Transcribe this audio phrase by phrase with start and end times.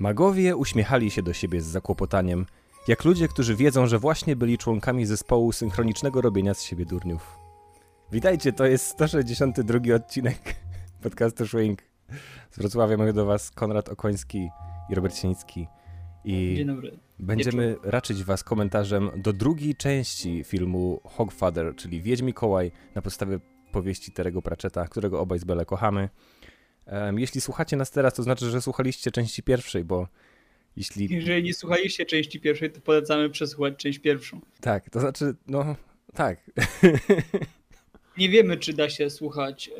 [0.00, 2.46] Magowie uśmiechali się do siebie z zakłopotaniem,
[2.88, 7.38] jak ludzie, którzy wiedzą, że właśnie byli członkami zespołu synchronicznego robienia z siebie durniów.
[8.12, 10.56] Witajcie, to jest 162 odcinek
[11.02, 11.82] podcastu Swing.
[12.50, 14.48] Z Wrocławia mówię do was Konrad Okoński
[14.90, 15.66] i Robert Sienicki.
[16.24, 16.98] I Dzień dobry.
[17.18, 23.38] będziemy raczyć was komentarzem do drugiej części filmu Hogfather, czyli Wiedź Mikołaj na podstawie
[23.72, 26.08] powieści Terego Pratchetta, którego obaj z Bele kochamy.
[27.16, 30.08] Jeśli słuchacie nas teraz, to znaczy, że słuchaliście części pierwszej, bo
[30.76, 31.14] jeśli...
[31.14, 34.40] Jeżeli nie słuchaliście części pierwszej, to polecamy przesłuchać część pierwszą.
[34.60, 35.76] Tak, to znaczy, no
[36.14, 36.38] tak.
[38.18, 39.70] Nie wiemy, czy da się słuchać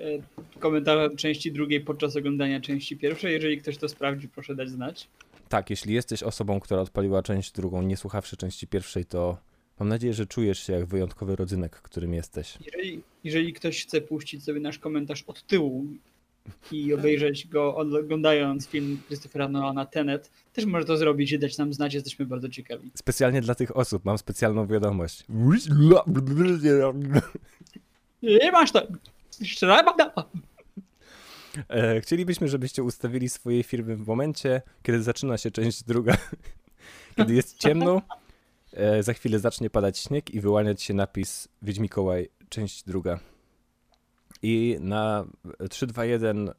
[0.55, 3.33] e, komentarza części drugiej podczas oglądania części pierwszej.
[3.33, 5.09] Jeżeli ktoś to sprawdzi, proszę dać znać.
[5.48, 9.39] tak, jeśli jesteś osobą, która odpaliła część drugą, nie słuchawszy części pierwszej, to
[9.78, 12.59] mam nadzieję, że czujesz się jak wyjątkowy rodzynek, którym jesteś.
[12.67, 15.87] Jeżeli, jeżeli ktoś chce puścić sobie nasz komentarz od tyłu
[16.73, 21.73] i obejrzeć go oglądając film Christophera Nolana Tenet, też może to zrobić i dać nam
[21.73, 22.91] znać, jesteśmy bardzo ciekawi.
[22.95, 25.25] Specjalnie dla tych osób mam specjalną wiadomość.
[28.23, 28.83] Nie masz to!
[31.69, 36.17] E, chcielibyśmy, żebyście ustawili swoje firmy w momencie, kiedy zaczyna się część druga.
[37.17, 38.03] kiedy jest ciemno,
[38.73, 43.20] e, za chwilę zacznie padać śnieg i wyłaniać się napis Wiedź Mikołaj, część druga.
[44.42, 45.27] I na
[45.70, 46.52] 3, 2, 1 e,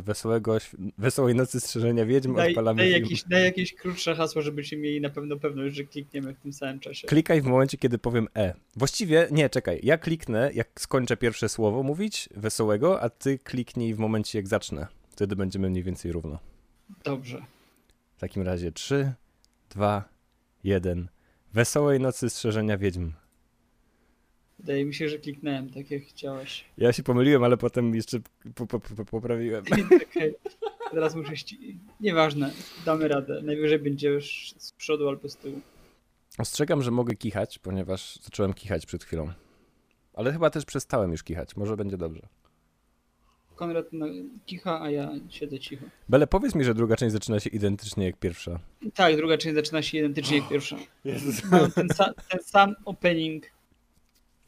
[0.00, 0.58] wesołego,
[0.98, 3.02] wesołej nocy strzeżenia wiedźm Daj, odpalamy daj, film.
[3.02, 6.80] jakieś, daj jakieś krótsze hasło, żebyście mieli na pewno pewność, że klikniemy w tym samym
[6.80, 7.08] czasie.
[7.08, 8.54] Klikaj w momencie, kiedy powiem E.
[8.76, 9.80] Właściwie, nie, czekaj.
[9.82, 14.86] Ja kliknę, jak skończę pierwsze słowo mówić, wesołego, a ty kliknij w momencie, jak zacznę.
[15.10, 16.38] Wtedy będziemy mniej więcej równo.
[17.04, 17.42] Dobrze.
[18.16, 19.12] W takim razie 3,
[19.70, 20.08] 2,
[20.64, 21.08] 1.
[21.52, 23.12] Wesołej nocy strzeżenia wiedźm.
[24.58, 26.64] Wydaje mi się, że kliknąłem tak jak chciałeś.
[26.78, 28.18] Ja się pomyliłem, ale potem jeszcze
[28.54, 29.64] po, po, po, poprawiłem.
[30.10, 30.34] Okej.
[30.90, 31.78] Teraz muszę ści...
[32.00, 32.50] Nieważne,
[32.84, 33.42] damy radę.
[33.42, 35.60] Najwyżej będziesz z przodu albo z tyłu.
[36.38, 39.32] Ostrzegam, że mogę kichać, ponieważ zacząłem kichać przed chwilą.
[40.14, 41.56] Ale chyba też przestałem już kichać.
[41.56, 42.22] Może będzie dobrze.
[43.54, 44.06] Konrad no,
[44.46, 45.84] kicha, a ja siedzę cicho.
[46.08, 48.60] Bele, powiedz mi, że druga część zaczyna się identycznie jak pierwsza.
[48.94, 50.76] Tak, druga część zaczyna się identycznie jak pierwsza.
[51.50, 53.57] Mam ten, sa ten sam opening.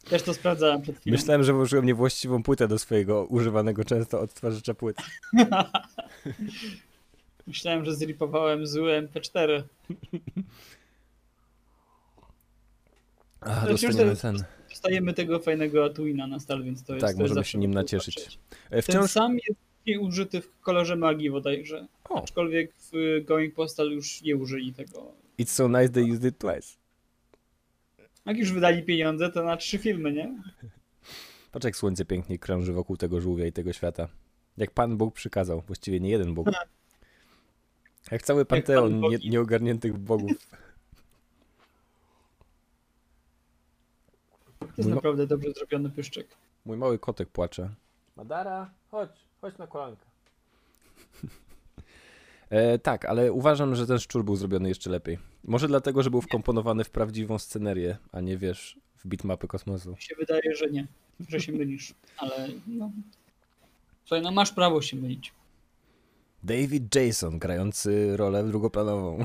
[0.08, 1.16] Też to sprawdzałem przed chwilą.
[1.16, 4.96] Myślałem, że włożyłem niewłaściwą płytę do swojego używanego często odtwarzacza płyt.
[7.46, 9.62] Myślałem, że zripowałem zły MP4.
[13.40, 14.44] A, dostaniemy ten- ten.
[14.70, 17.58] Dostajemy tego fajnego Atwina na stal, więc to jest Tak, to jest możemy zawsze się
[17.58, 18.38] nim nacieszyć.
[18.70, 19.10] E, Ten Wciąż...
[19.10, 19.60] sam jest
[20.00, 21.86] użyty w kolorze magii bodajże.
[22.08, 25.12] O, Aczkolwiek w Going Postal już nie użyli tego.
[25.38, 26.79] it's so nice they used it twice.
[28.26, 30.42] Jak już wydali pieniądze, to na trzy filmy, nie?
[31.52, 34.08] Patrz jak słońce pięknie krąży wokół tego żółwia i tego świata.
[34.56, 35.60] Jak Pan Bóg przykazał.
[35.60, 36.48] Właściwie nie jeden Bóg.
[38.10, 40.32] Jak cały panteon Pan nie, nieogarniętych bogów.
[44.58, 46.28] To jest Mój naprawdę dobrze zrobiony pyszczek.
[46.64, 47.70] Mój mały kotek płacze.
[48.16, 49.10] Madara, chodź,
[49.40, 50.06] chodź na kolankę.
[52.50, 55.18] E, tak, ale uważam, że ten szczur był zrobiony jeszcze lepiej.
[55.44, 59.90] Może dlatego, że był wkomponowany w prawdziwą scenerię, a nie wiesz, w bitmapy kosmosu.
[59.90, 60.86] Mi się wydaje, że nie,
[61.28, 62.90] że się mylisz, ale no.
[64.04, 65.32] Słuchaj, no masz prawo się mylić.
[66.42, 69.24] David Jason, grający rolę drugoplanową.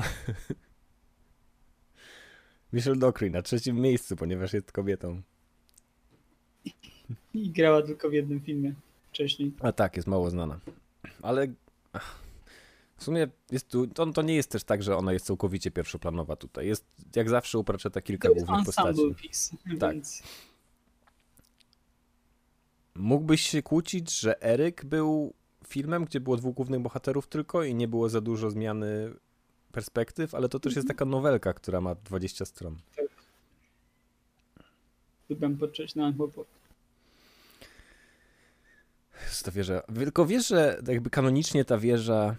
[2.72, 5.22] Michelle Dockery na trzecim miejscu, ponieważ jest kobietą.
[7.34, 8.74] I grała tylko w jednym filmie
[9.12, 9.52] wcześniej.
[9.60, 10.60] A tak, jest mało znana.
[11.22, 11.46] Ale
[11.92, 12.25] ach,
[12.96, 16.36] w sumie jest tu, to, to nie jest też tak, że ona jest całkowicie pierwszoplanowa
[16.36, 16.66] tutaj.
[16.66, 16.84] Jest
[17.16, 19.14] jak zawsze u Pratchetta kilka To jest głównych postaci.
[19.22, 19.92] piece, Tak.
[19.94, 20.22] więc
[22.94, 25.34] Mógłbyś się kłócić, że Eryk był
[25.66, 29.14] filmem, gdzie było dwóch głównych bohaterów tylko i nie było za dużo zmiany
[29.72, 32.76] perspektyw, ale to też jest taka nowelka, która ma 20 stron.
[35.28, 36.12] lubię patrzeć na.
[39.28, 39.82] Jest ta wieża.
[39.82, 42.36] Tylko wiesz, że jakby kanonicznie ta wieża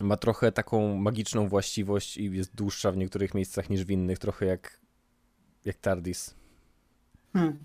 [0.00, 4.46] ma trochę taką magiczną właściwość i jest dłuższa w niektórych miejscach niż w innych, trochę
[4.46, 4.80] jak,
[5.64, 6.34] jak TARDIS.
[7.32, 7.58] Hmm.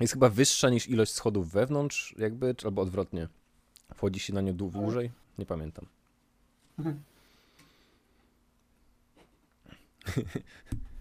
[0.00, 3.28] Jest chyba wyższa niż ilość schodów wewnątrz, jakby, czy albo odwrotnie.
[3.94, 5.10] Wchodzi się na nią dłu- dłużej?
[5.38, 5.86] Nie pamiętam.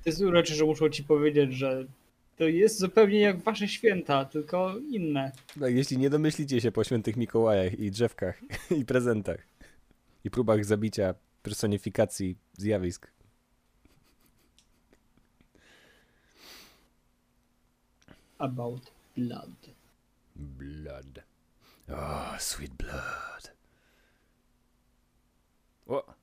[0.03, 1.85] To jest urocze, że muszą ci powiedzieć, że
[2.37, 5.31] to jest zupełnie jak wasze święta, tylko inne.
[5.55, 8.41] No, jeśli nie domyślicie się po świętych Mikołajach i drzewkach
[8.79, 9.47] i prezentach
[10.23, 13.11] i próbach zabicia, personifikacji zjawisk.
[18.37, 19.69] About blood.
[20.35, 21.23] Blood.
[21.89, 23.51] Oh, sweet blood.
[25.87, 26.15] What?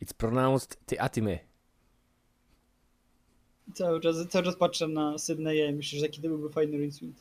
[0.00, 1.38] It's pronounced teatime.
[3.74, 7.16] Cały czas, cały czas patrzę na Sydneya i myślę, że jaki to byłby fajny Rincewind.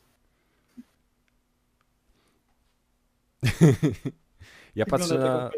[4.76, 5.52] Ja patrzę na,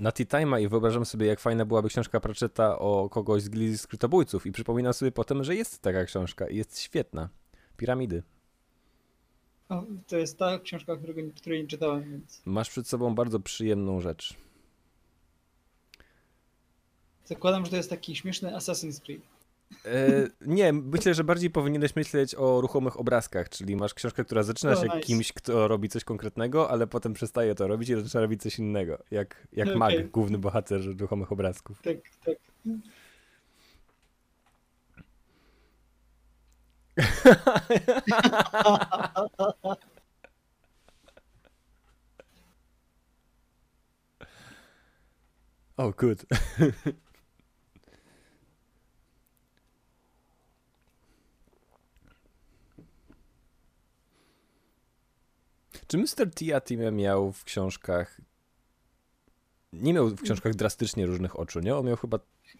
[0.00, 3.78] na Tea Time'a i wyobrażam sobie, jak fajna byłaby książka Pratchetta o kogoś z gildii
[3.78, 7.28] skrytobójców i przypominam sobie potem, że jest taka książka i jest świetna.
[7.76, 8.22] Piramidy.
[9.68, 14.00] O, to jest ta książka, którego, której nie czytałem, więc Masz przed sobą bardzo przyjemną
[14.00, 14.34] rzecz.
[17.26, 19.33] zakładam, że to jest taki śmieszny Assassin's Creed.
[19.86, 24.72] E, nie, myślę, że bardziej powinieneś myśleć o ruchomych obrazkach, czyli masz książkę, która zaczyna
[24.72, 28.42] O, się kimś, kto robi coś konkretnego, ale potem przestaje to robić i zaczyna robić
[28.42, 28.98] coś innego.
[29.10, 29.78] Jak, jak Okej.
[29.78, 31.82] mag, główny bohater ruchomych obrazków.
[31.82, 32.36] Tak, tak.
[45.76, 46.24] Oh, good.
[55.94, 56.30] Czy Mr.
[56.34, 58.20] Tiatime miał w książkach.
[59.72, 61.76] Nie miał w książkach drastycznie różnych oczu, nie?
[61.76, 62.18] On miał chyba.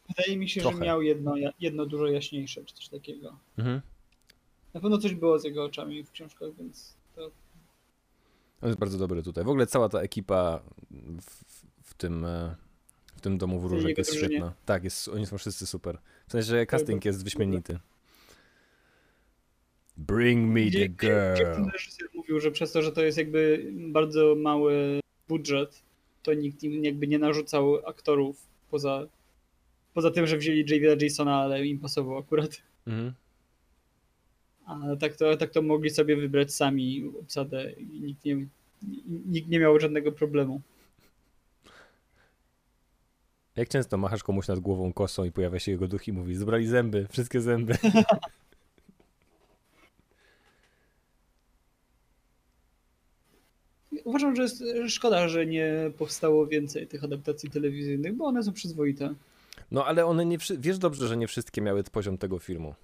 [0.08, 0.76] Wydaje mi się, Trochę.
[0.78, 3.36] że miał jedno, jedno dużo jaśniejsze, czy coś takiego.
[3.58, 3.80] Mhm.
[4.74, 7.30] Na pewno coś było z jego oczami w książkach, więc to
[8.62, 9.44] On jest bardzo dobry tutaj.
[9.44, 10.60] W ogóle cała ta ekipa
[11.22, 12.24] w, w, tym.
[12.24, 12.56] e,
[13.16, 14.52] W tym domu wróżek jest świetna.
[14.66, 15.98] Tak, jest, oni są wszyscy super.
[16.28, 17.78] W sensie, że casting jest wyśmienity.
[19.96, 21.70] Bring me the girl.
[21.72, 25.82] reżyser mówił, że przez to, że to jest jakby bardzo mały budżet,
[26.22, 29.06] to nikt im jakby nie narzucał aktorów poza,
[29.94, 32.62] poza tym, że wzięli Javida Jasona, ale im pasował akurat.
[32.86, 33.12] Mhm.
[34.66, 38.46] A tak to, tak to mogli sobie wybrać sami obsadę i nikt nie,
[39.26, 40.60] nikt nie miał żadnego problemu.
[43.56, 46.66] Jak często machasz komuś nad głową kosą i pojawia się jego duch i mówi, zebrali
[46.66, 47.74] zęby, wszystkie zęby.
[54.04, 59.14] Uważam, że jest szkoda, że nie powstało więcej tych adaptacji telewizyjnych, bo one są przyzwoite.
[59.70, 62.74] No ale one nie, wiesz dobrze, że nie wszystkie miały poziom tego filmu.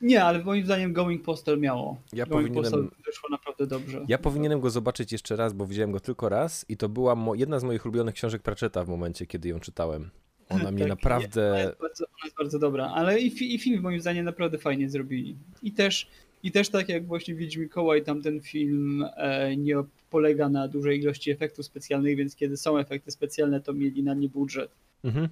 [0.00, 2.00] Nie, ale moim zdaniem Going Postal miało.
[2.12, 4.04] Ja Going powinienem- Postal wyszło naprawdę dobrze.
[4.08, 7.34] Ja powinienem go zobaczyć jeszcze raz, bo widziałem go tylko raz i to była mo-
[7.34, 10.10] jedna z moich ulubionych książek Pratchetta w momencie, kiedy ją czytałem.
[10.48, 11.50] Ona mnie Tak, naprawdę...
[11.50, 14.58] Ona jest, bardzo, ona jest bardzo dobra, ale i, fi, i film moim zdaniem naprawdę
[14.58, 15.36] fajnie zrobili.
[15.62, 16.08] I też,
[16.44, 19.76] I też tak jak właśnie Wiedźmikoła i tamten film e, nie
[20.10, 24.28] polega na dużej ilości efektów specjalnych, więc kiedy są efekty specjalne, to mieli na nie
[24.28, 24.70] budżet.
[25.04, 25.28] Mhm.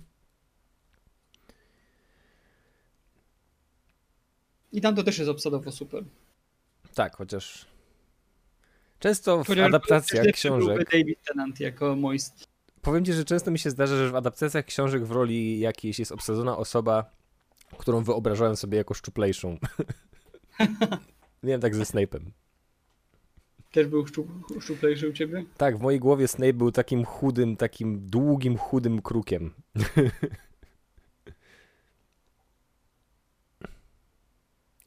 [4.72, 6.04] I tam to też jest obsadowo super.
[6.94, 7.66] Tak, chociaż...
[8.98, 10.90] Często w Chociaż adaptacjach książek...
[10.92, 12.48] David Tennant jako moist.
[12.82, 16.12] Powiem ci, że często mi się zdarza, że w adaptacjach książek w roli jakiejś jest
[16.12, 17.10] obsadzona osoba,
[17.78, 19.58] którą wyobrażałem sobie jako szczuplejszą.
[21.42, 22.20] Miałem tak ze Snape'em.
[23.72, 24.28] Też był szczup,
[24.60, 25.44] szczuplejszy u ciebie?
[25.56, 29.50] Tak, w mojej głowie Snape był takim chudym, takim długim, chudym krukiem.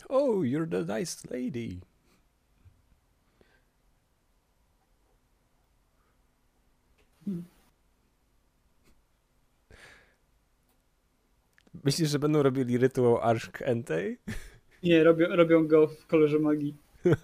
[0.10, 1.80] oh, you're the nice lady.
[11.84, 14.18] Myślisz, że będą robili rytuał Arshk Entei?
[14.86, 16.76] Nie, robią, robią go w kolorze magii.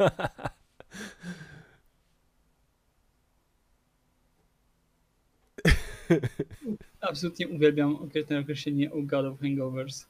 [7.01, 10.06] Absolutnie uwielbiam okre- ten określenie O God of Hangovers.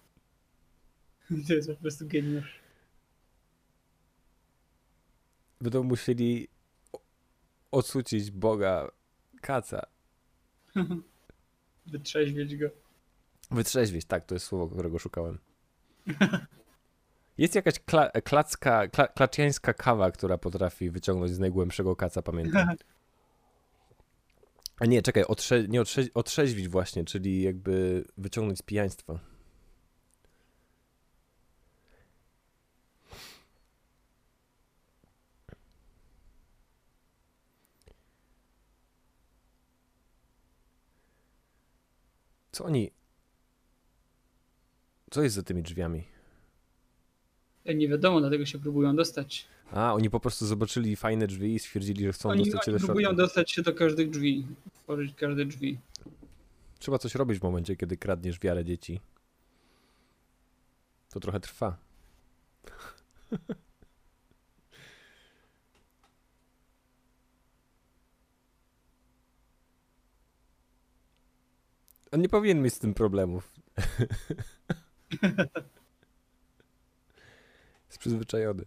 [1.47, 2.59] To jest po prostu geniusz.
[5.61, 6.47] Będą musieli
[6.93, 7.01] o-
[7.71, 8.91] ocucić Boga
[9.41, 9.81] kaca.
[11.91, 12.69] Wytrzeźwieć go.
[13.51, 15.37] Wytrzeźwieć, tak, to jest słowo, którego szukałem.
[17.41, 19.07] Jest jakaś kla, klacka, kla,
[19.73, 22.67] kawa, która potrafi wyciągnąć z najgłębszego kaca, pamiętam.
[24.79, 29.19] A nie, czekaj, otrze, nie otrze, otrzeźwić właśnie, czyli jakby wyciągnąć z pijaństwa.
[42.51, 42.91] Co oni...
[45.11, 46.10] Co jest za tymi drzwiami?
[47.65, 49.47] Nie wiadomo, dlatego się próbują dostać.
[49.71, 52.77] A, oni po prostu zobaczyli fajne drzwi i stwierdzili, że chcą Oni, dostać się do
[52.77, 53.23] próbują środka.
[53.23, 54.45] dostać się do każdych drzwi.
[54.77, 55.79] Otworzyć każde drzwi.
[56.79, 59.01] Trzeba coś robić w momencie, kiedy kradniesz wiarę dzieci.
[61.09, 61.77] To trochę trwa.
[72.11, 73.51] On nie powinien mieć z tym problemów.
[77.91, 78.65] Jest przyzwyczajony.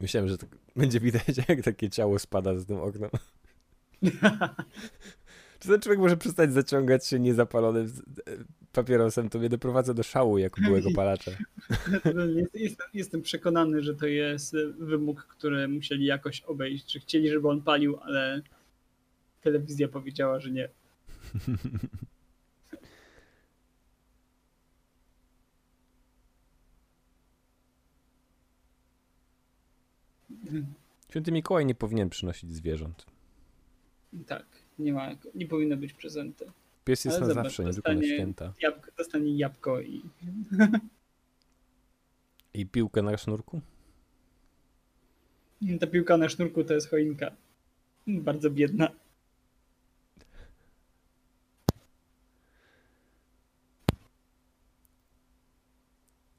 [0.00, 3.10] Myślałem, że tak będzie widać, jak takie ciało spada z tym oknem.
[5.60, 7.92] Czy ten człowiek może przestać zaciągać się niezapalonym
[8.72, 9.28] papierosem?
[9.28, 11.30] To mnie doprowadza do szału jako byłego palacza.
[12.34, 16.92] Jest- Jestem, jestem przekonany, że to jest wymóg, który musieli jakoś obejść.
[16.92, 18.42] Że chcieli, żeby on palił, ale
[19.40, 20.68] telewizja powiedziała, że nie.
[31.10, 33.06] Święty Mikołaj nie powinien przynosić zwierząt.
[34.26, 34.46] Tak,
[34.78, 36.50] nie ma, nie powinno być prezenty.
[36.84, 38.54] Pies jest Ale na zobacz, zawsze, nie tylko na święta.
[38.62, 40.02] Jabłko, dostanie jabłko i
[42.54, 43.60] I piłkę na sznurku?
[45.80, 47.30] ta piłka na sznurku to jest choinka.
[48.06, 48.90] Bardzo biedna.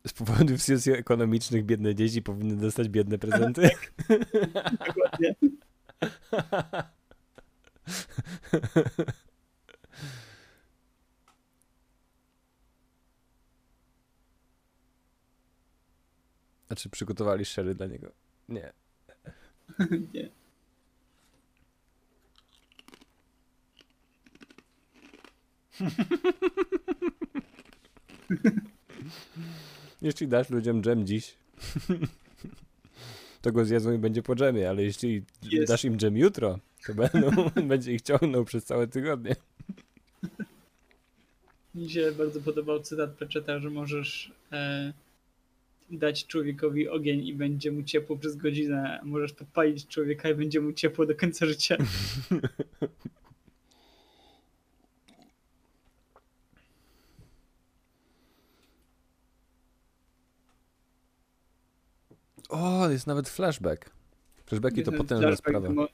[0.08, 3.70] Z powodów socjoekonomicznych biedne dzieci powinny dostać biedne prezenty.
[4.88, 5.36] Dokładnie.
[16.72, 18.12] A czy przygotowali szery dla niego?
[18.50, 18.74] Nie.
[20.14, 20.30] Nie.
[30.02, 31.36] Jeśli dasz ludziom dżem dziś,
[33.42, 35.68] to go zjedzą i będzie po dżemie, ale jeśli Jest.
[35.68, 39.36] dasz im dżem jutro, to będą, będzie ich ciągnął przez całe tygodnie.
[41.76, 44.94] Mi się bardzo podobał cytat Pratchetta, że możesz e,
[45.92, 50.74] dać człowiekowi ogień i będzie mu ciepło przez godzinę, możesz podpalić człowieka i będzie mu
[50.74, 51.78] ciepło do końca życia.
[62.50, 63.90] O, jest nawet flashback.
[64.46, 65.70] Flashbacki to Jest potężna flashback sprawa.
[65.70, 65.88] mo-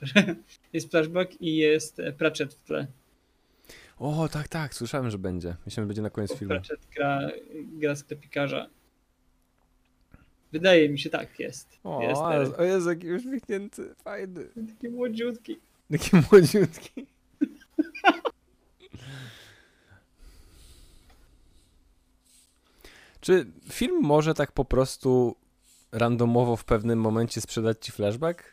[0.72, 2.86] Jest flashback i jest e, Pratchett w tle.
[3.98, 5.56] O, tak, tak, słyszałem, że będzie.
[5.66, 6.54] Myślałem, że będzie na koniec Bo filmu.
[6.54, 7.20] Pratchett gra,
[7.54, 8.68] gra sklepikarza.
[10.52, 11.68] Wydaje mi się tak, jest.
[11.84, 14.48] O, jest ale, o Jezu, jaki uśmiechnięty, fajny.
[14.68, 15.60] Taki młodziutki.
[15.92, 17.06] Taki młodziutki.
[23.20, 25.36] Czy film może tak po prostu
[25.92, 28.44] randomowo w pewnym momencie sprzedać ci flashback?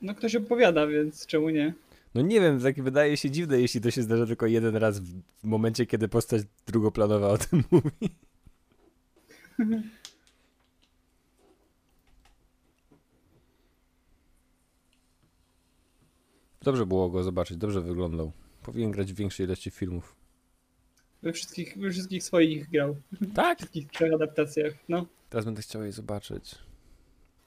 [0.00, 1.74] No ktoś opowiada, więc czemu nie?
[2.14, 5.22] No nie wiem, tak wydaje się dziwne, jeśli to się zdarza tylko jeden raz w
[5.44, 8.10] w momencie, kiedy postać drugoplanowa o tym mówi.
[16.64, 18.32] Dobrze było go zobaczyć, dobrze wyglądał.
[18.62, 20.16] Powinien grać w większej ilości filmów.
[21.22, 22.96] We wszystkich, we wszystkich swoich grał.
[23.34, 23.58] Tak?
[23.58, 24.72] W wszystkich trzech adaptacjach.
[24.88, 26.54] No, Teraz będę chciał jej zobaczyć.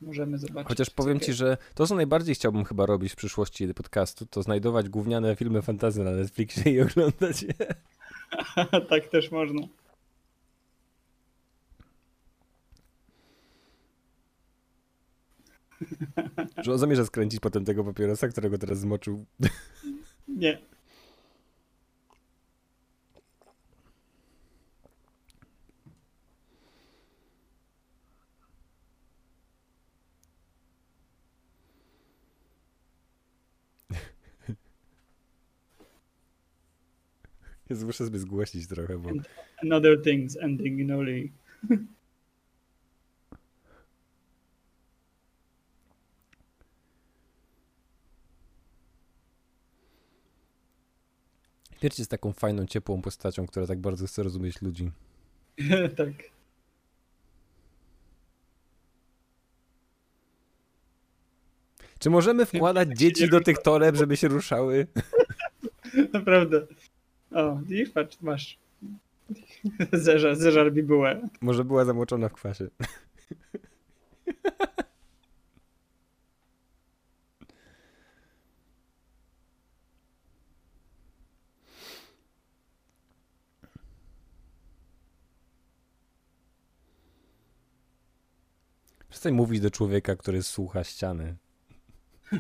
[0.02, 0.68] możemy zobaczyć.
[0.68, 4.90] Chociaż powiem ci, że to, co najbardziej chciałbym chyba robić w przyszłości podcastu, to znajdować
[4.90, 7.54] gówniane filmy fantazy na Netflixie i oglądać je.
[8.90, 9.62] tak też można.
[16.64, 19.26] Że on zamierza skręcić potem tego papierosa, którego teraz zmoczył.
[20.28, 20.62] Nie.
[37.70, 39.10] Jezu, muszę sobie zgłosić trochę, bo...
[39.62, 41.30] And other things ending in only.
[51.80, 54.92] Pierć jest taką fajną, ciepłą postacią, która tak bardzo chce rozumieć ludzi.
[55.98, 56.10] tak.
[62.00, 64.88] Czy możemy wkładać dzieci do tych toreb, żeby się ruszały?
[66.14, 66.68] Naprawdę.
[67.32, 68.58] O, widzisz, patrz, masz.
[69.94, 71.30] Zeżar, zeżar bibułę.
[71.42, 72.68] Może była zamoczona w kwasie.
[89.18, 91.36] Przestań mówić do człowieka, który słucha ściany.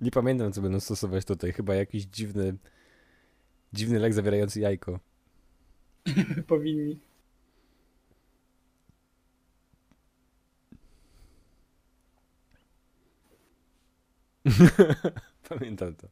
[0.00, 1.52] Nie pamiętam, co będą stosować tutaj.
[1.52, 2.56] Chyba jakiś dziwny,
[3.72, 5.00] dziwny lek zawierający jajko.
[6.46, 7.00] Powinni.
[15.48, 16.08] Pamiętam to.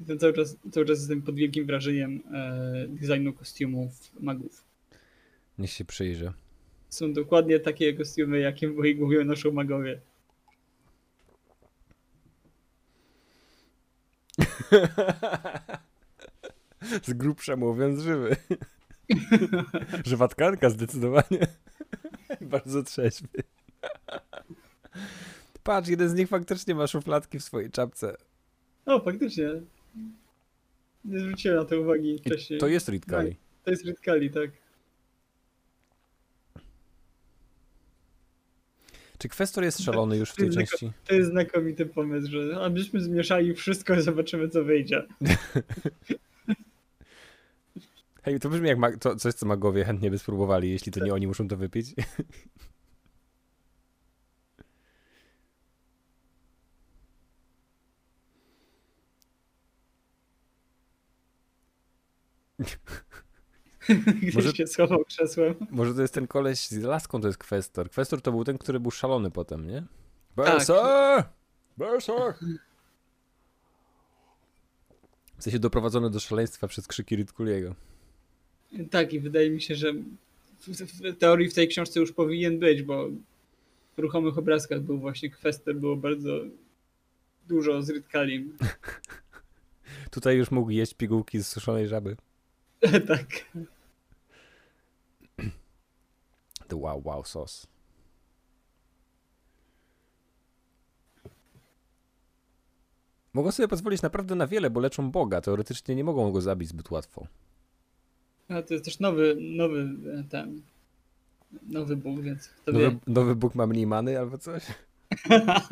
[0.00, 4.64] Jestem cały czas, cały czas jestem pod wielkim wrażeniem e, designu kostiumów magów.
[5.58, 6.32] Niech się przyjrzy.
[6.88, 10.00] Są dokładnie takie kostiumy, jakie w mojej głowie noszą magowie.
[17.02, 18.36] Z grubsza mówiąc żywy.
[20.04, 21.46] Żywatkanka zdecydowanie.
[22.40, 23.28] Bardzo trzeźwy.
[25.68, 28.16] Patrz, jeden z nich faktycznie ma szufladki w swojej czapce.
[28.86, 29.48] O, faktycznie.
[31.04, 32.60] Nie zwróciłem na to uwagi I wcześniej.
[32.60, 33.36] to jest Reed Kelly.
[33.64, 34.50] To jest Rytkali, tak.
[39.18, 40.92] Czy Kwestor jest szalony już w tej części?
[41.06, 45.06] To jest znakomity pomysł, że abyśmy zmieszali wszystko i zobaczymy, co wyjdzie.
[48.22, 51.26] Hej, to brzmi jak to, coś, co magowie chętnie by spróbowali, jeśli to nie oni
[51.26, 51.94] muszą to wypić.
[64.20, 65.54] Gdzieś Może- się schował krzesłem.
[65.70, 67.90] Może to jest ten koleś z laską, to jest Kwestor.
[67.90, 69.82] Kwestor to był ten, który był szalony potem, nie?
[70.36, 70.46] Tak.
[70.46, 71.24] Berser!
[71.76, 72.34] Berser!
[75.38, 77.74] W sensie doprowadzony do szaleństwa przez krzyki Ritkuliego.
[78.90, 79.92] Tak, i wydaje mi się, że
[80.58, 83.08] w, w teorii w tej książce już powinien być, bo
[83.96, 86.30] w ruchomych obrazkach był właśnie kwester, było bardzo
[87.48, 88.58] dużo z Rytkalim.
[90.10, 92.16] Tutaj już mógł jeść pigułki z suszonej żaby.
[93.08, 93.26] tak.
[96.68, 97.66] The wow wow sos.
[103.34, 105.40] Mogą sobie pozwolić naprawdę na wiele, bo leczą Boga.
[105.40, 107.26] Teoretycznie nie mogą go zabić zbyt łatwo.
[108.48, 109.88] A to jest też nowy, nowy
[110.20, 110.62] e, ten,
[111.68, 112.78] nowy Bóg, więc kto wie.
[112.78, 114.66] Nowy, nowy Bóg ma mniej many albo coś?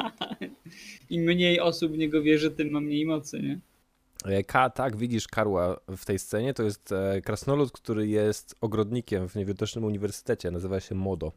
[1.11, 3.59] Im mniej osób w niego wierzy, tym ma mniej mocy, nie?
[4.25, 6.55] E, Ka, tak, widzisz Karła w tej scenie.
[6.55, 10.51] To jest e, krasnolud, który jest ogrodnikiem w niewidocznym uniwersytecie.
[10.51, 11.33] Nazywa się Modo.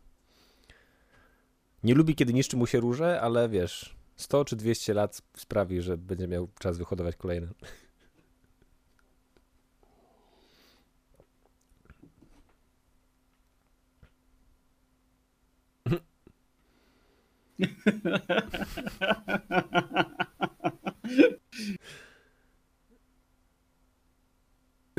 [1.83, 5.97] Nie lubi, kiedy niszczy mu się róże, ale wiesz, 100 czy 200 lat sprawi, że
[5.97, 7.47] będzie miał czas wyhodować kolejne.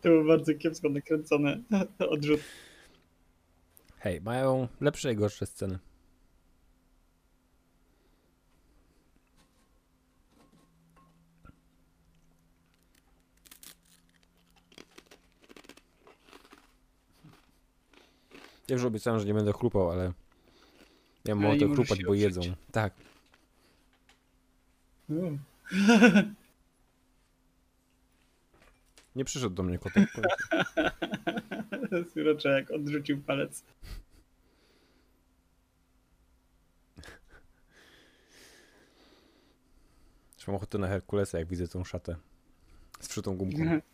[0.02, 1.62] To było bardzo kiepsko nakręcone
[2.10, 2.40] odrzut.
[3.98, 5.78] Hej, mają lepsze i gorsze sceny.
[18.68, 20.12] Ja już obiecałem, że nie będę chlupał, ale
[21.24, 22.40] ja mam Ale nie ochotę możesz się bo jedzą.
[22.40, 22.54] oprzeć.
[22.72, 22.94] Tak.
[25.10, 25.38] Mm.
[29.16, 30.08] Nie przyszedł do mnie kotek.
[32.14, 33.64] Suroczek odrzucił palec.
[40.38, 42.16] Już mam ochotę na Herkulesa, jak widzę tą szatę
[43.00, 43.58] z wszytą gumką.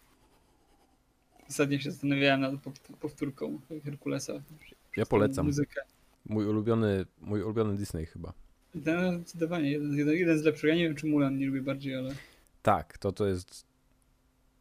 [1.50, 4.32] Ostatnio się zastanawiałem nad pow- powtórką Herkulesa.
[4.96, 5.46] Ja polecam.
[5.46, 5.80] Muzykę.
[6.26, 8.32] Mój ulubiony, mój ulubiony Disney chyba.
[8.74, 10.68] No, zdecydowanie, jeden, jeden, jeden z lepszych.
[10.70, 12.14] Ja nie wiem, czy Mulan nie lubi bardziej, ale
[12.62, 13.66] Tak, to to jest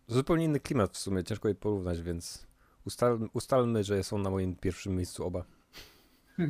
[0.08, 2.48] zupełnie inny klimat w sumie, ciężko je porównać, więc
[2.86, 5.46] ustal, ustalmy, że są na moim pierwszym miejscu oba.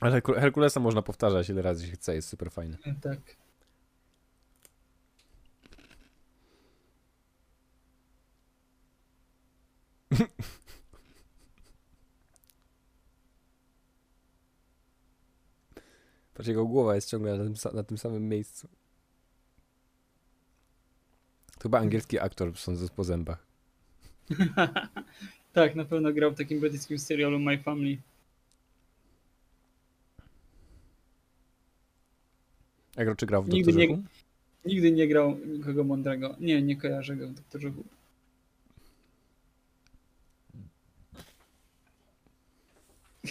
[0.00, 2.76] Ale Herku- Herkulesa można powtarzać ile razy się chce, jest super fajny.
[3.02, 3.18] tak.
[16.34, 18.68] Patrz, jego głowa jest ciągle na tym, na tym samym miejscu.
[21.54, 23.46] To chyba angielski aktor sądzę po zębach.
[25.52, 27.98] tak, na pewno grał w takim brytyjskim serialu My Family.
[32.96, 34.02] Jak czy grał w Nigdy Doktorze nie- Who?
[34.64, 36.36] Nigdy nie grał nikogo mądrego.
[36.40, 37.97] Nie, nie kojarzę go w Doktorze Who.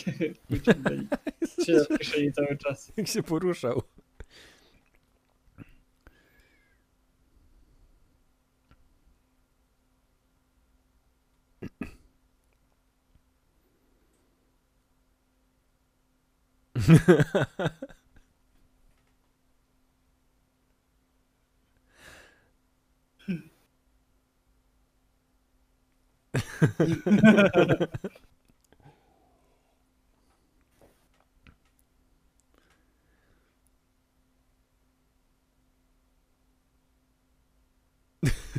[0.50, 1.08] Wyciągnęli.
[1.66, 2.92] Się w cały czas.
[2.98, 3.82] Jak się poruszał.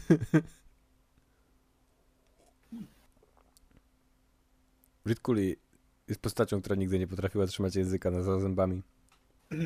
[5.06, 5.56] Ridkuli
[6.08, 8.82] jest postacią, która nigdy nie potrafiła trzymać języka na za zębami.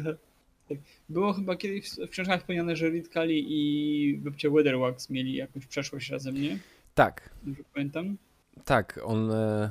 [0.68, 0.78] Tak.
[1.08, 6.10] Było chyba kiedyś w książkach wspomniane, że Reed Kali i babcia Weatherwax mieli jakąś przeszłość
[6.10, 6.58] razem, nie?
[6.94, 8.16] Tak, Dobrze pamiętam.
[8.64, 9.30] tak, on...
[9.30, 9.70] E...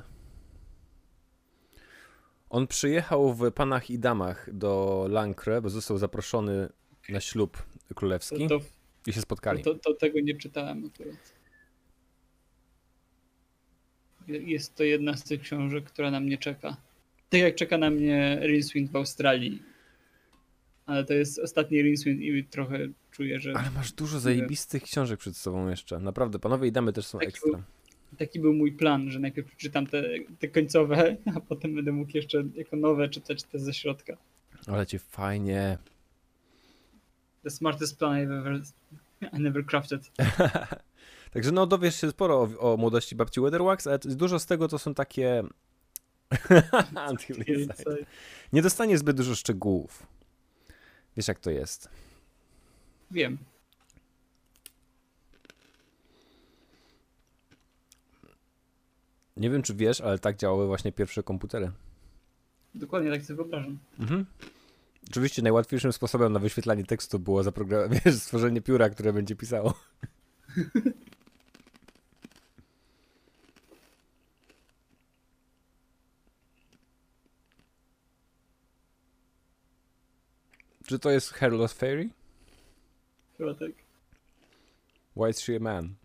[2.50, 6.70] On przyjechał w Panach i Damach do Lancre, bo został zaproszony
[7.10, 7.58] na ślub
[7.88, 8.60] To, królewski to,
[9.08, 9.64] i się spotkali.
[9.64, 11.34] to, to tego nie czytałem akurat.
[14.28, 16.78] Jest to jedna z tych książek, która na mnie czeka.
[17.30, 19.62] Tak jak czeka na mnie Rincewind w Australii.
[20.86, 22.80] Ale to jest ostatni Rincewind i trochę
[23.12, 26.00] czuję, że Ale masz dużo zajebistych książek przed sobą jeszcze.
[26.00, 27.64] Naprawdę, panowie i damy też są Tak, ekstra.
[28.18, 30.04] taki był mój plan, że najpierw przeczytam te,
[30.40, 34.18] te końcowe, a potem będę mógł jeszcze jako nowe czytać te ze środka.
[34.68, 35.78] Ale cię fajnie.
[37.44, 38.62] The smartest plan I've ever,
[39.34, 40.12] I never crafted.
[41.34, 44.80] Także no dowiesz się sporo o, o młodości babci Weatherwax, ale dużo z tego to
[44.80, 45.44] są takie...
[48.54, 50.08] Nie dostaniesz zbyt dużo szczegółów.
[51.18, 51.90] Wiesz jak to jest.
[53.12, 53.38] Wiem.
[59.38, 61.72] Nie wiem czy wiesz, ale tak działały właśnie pierwsze komputery.
[62.76, 63.78] Dokładnie tak sobie wyobrażam.
[64.00, 64.26] Mhm.
[65.10, 67.44] Oczywiście najłatwiejszym sposobem na wyświetlanie tekstu było
[68.06, 69.74] wiesz, stworzenie pióra, które będzie pisało.
[80.92, 82.10] Czy to jest Hairless Fairy?
[83.38, 83.72] Chyba tak.
[85.16, 86.01] Why is she a man?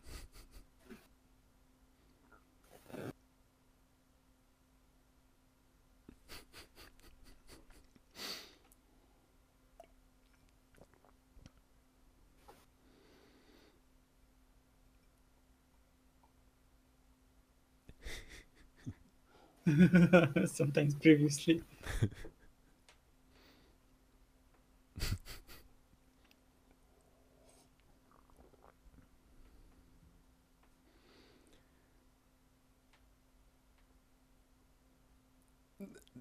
[20.46, 21.60] Sometimes previously.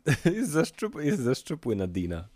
[0.26, 2.28] jest, za szczupły, jest za szczupły na Dina.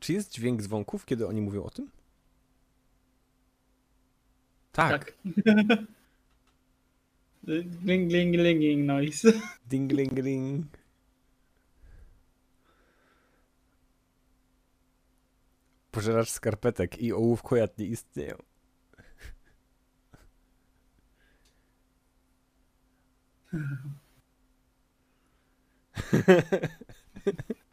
[0.00, 1.99] Czy jest dźwięk dzwonków, kiedy oni mówią o tym?
[4.72, 5.14] Tak.
[7.46, 9.32] Gling, gling, glinging noise.
[9.68, 10.66] Ding, ling, ling.
[15.90, 18.36] Pożeracz skarpetek i ołów kojat nie istnieją.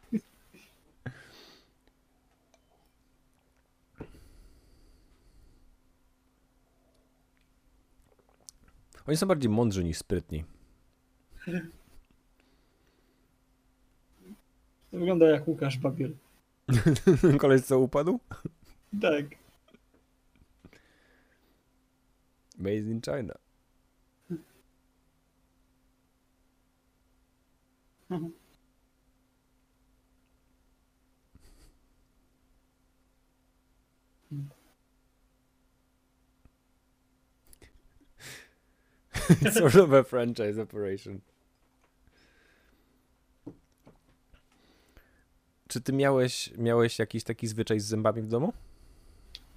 [9.08, 10.44] Oni są bardziej mądrzy niż sprytni.
[14.90, 16.16] To wygląda jak Łukasz Babiel.
[17.38, 18.20] Koleś co upadł?
[19.00, 19.24] Tak.
[22.58, 23.34] Made in China.
[39.30, 41.20] It's sort of a franchise operation.
[45.68, 48.52] Czy ty miałeś, miałeś jakiś taki zwyczaj z zębami w domu?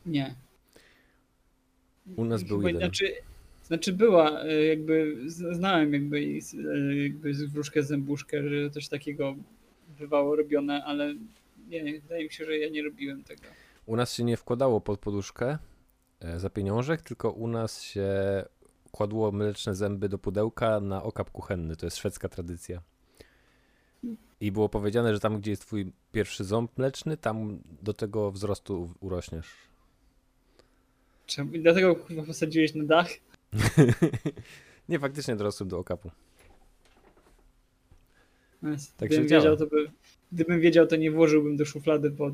[0.05, 0.35] Nie.
[2.15, 2.81] U nas był jeden.
[2.81, 3.13] Znaczy,
[3.63, 9.35] znaczy była, e, jakby znałem jakby, e, jakby wróżkę zębuszkę, że coś takiego
[9.99, 11.15] bywało robione, ale
[11.67, 13.41] nie, wydaje mi się, że ja nie robiłem tego.
[13.85, 15.57] U nas się nie wkładało pod poduszkę
[16.19, 18.09] e, za pieniążek, tylko u nas się
[18.91, 21.75] kładło mleczne zęby do pudełka na okap kuchenny.
[21.75, 22.81] To jest szwedzka tradycja.
[24.41, 28.93] I było powiedziane, że tam, gdzie jest twój pierwszy ząb mleczny, tam do tego wzrostu
[28.99, 29.47] urośniesz.
[31.25, 31.51] Czemu?
[31.59, 33.07] Dlatego chyba posadziłeś na dach?
[34.89, 36.11] nie, faktycznie dorosłem do okapu.
[38.61, 39.91] No, Tak gdybym wiedział, to by,
[40.31, 42.33] gdybym wiedział, to nie włożyłbym do szuflady pod,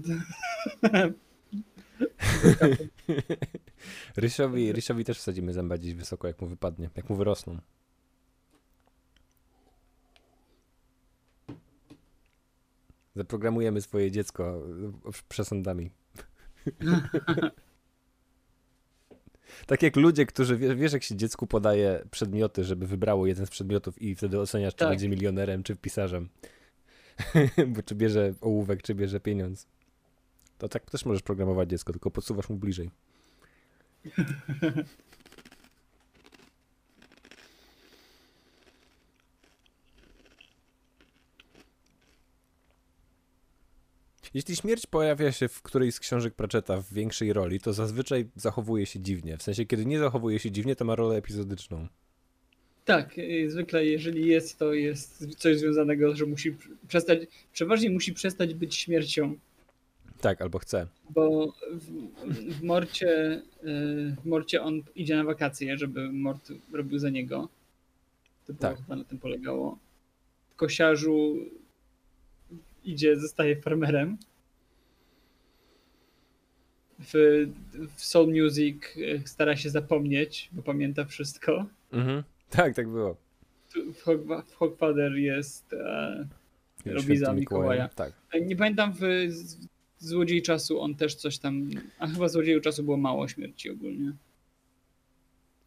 [4.18, 7.60] Rysiowi, Rysiowi też wsadzimy zęba gdzieś wysoko, jak mu wypadnie, jak mu wyrosną.
[13.16, 14.64] Zaprogramujemy swoje dziecko
[15.08, 15.92] e, przesądami.
[19.68, 23.50] tak jak ludzie, którzy, wiesz, wiesz, jak się dziecku podaje przedmioty, żeby wybrało jeden z
[23.50, 24.90] przedmiotów i wtedy oceniasz, czy Tak.
[24.90, 26.30] będzie milionerem, czy pisarzem.
[27.76, 29.68] Bo czy bierze ołówek, czy bierze pieniądz.
[30.58, 32.92] To tak też możesz programować dziecko, tylko podsuwasz mu bliżej.
[44.34, 48.86] Jeśli śmierć pojawia się w którejś z książek Pratchetta w większej roli, to zazwyczaj zachowuje
[48.86, 49.38] się dziwnie.
[49.38, 51.88] W sensie, kiedy nie zachowuje się dziwnie, to ma rolę epizodyczną.
[52.86, 56.56] Tak, y, zwykle jeżeli jest, to jest coś związanego, że musi
[56.88, 57.20] przestać,
[57.54, 59.36] przeważnie musi przestać być śmiercią,
[60.22, 60.88] Tak, albo chce.
[61.10, 61.86] bo w,
[62.60, 67.50] w Morcie, y, w Morcie on idzie na wakacje, żeby Mort robił za niego.
[68.48, 68.78] To Tak.
[68.78, 69.78] chyba na tym polegało.
[70.50, 71.36] W Kosiarzu
[72.84, 74.18] idzie, zostaje farmerem.
[77.00, 77.14] W,
[77.96, 81.66] w Soul Music y, stara się zapomnieć, bo pamięta wszystko.
[81.92, 82.24] Mhm.
[82.50, 83.18] Tak, tak było.
[83.94, 86.28] w, Hog- w Hogfather jest e,
[86.86, 87.88] robi za Świętym Mikołaja.
[87.90, 88.14] Tak.
[88.46, 89.00] Nie pamiętam w
[89.30, 89.68] z-
[90.00, 94.14] Złodziei Czasu on też coś tam, a chyba Złodzieju Czasu było mało śmierci ogólnie.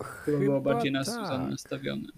[0.02, 1.50] Chyba, było bardziej na tak.
[1.50, 2.08] Nastawione.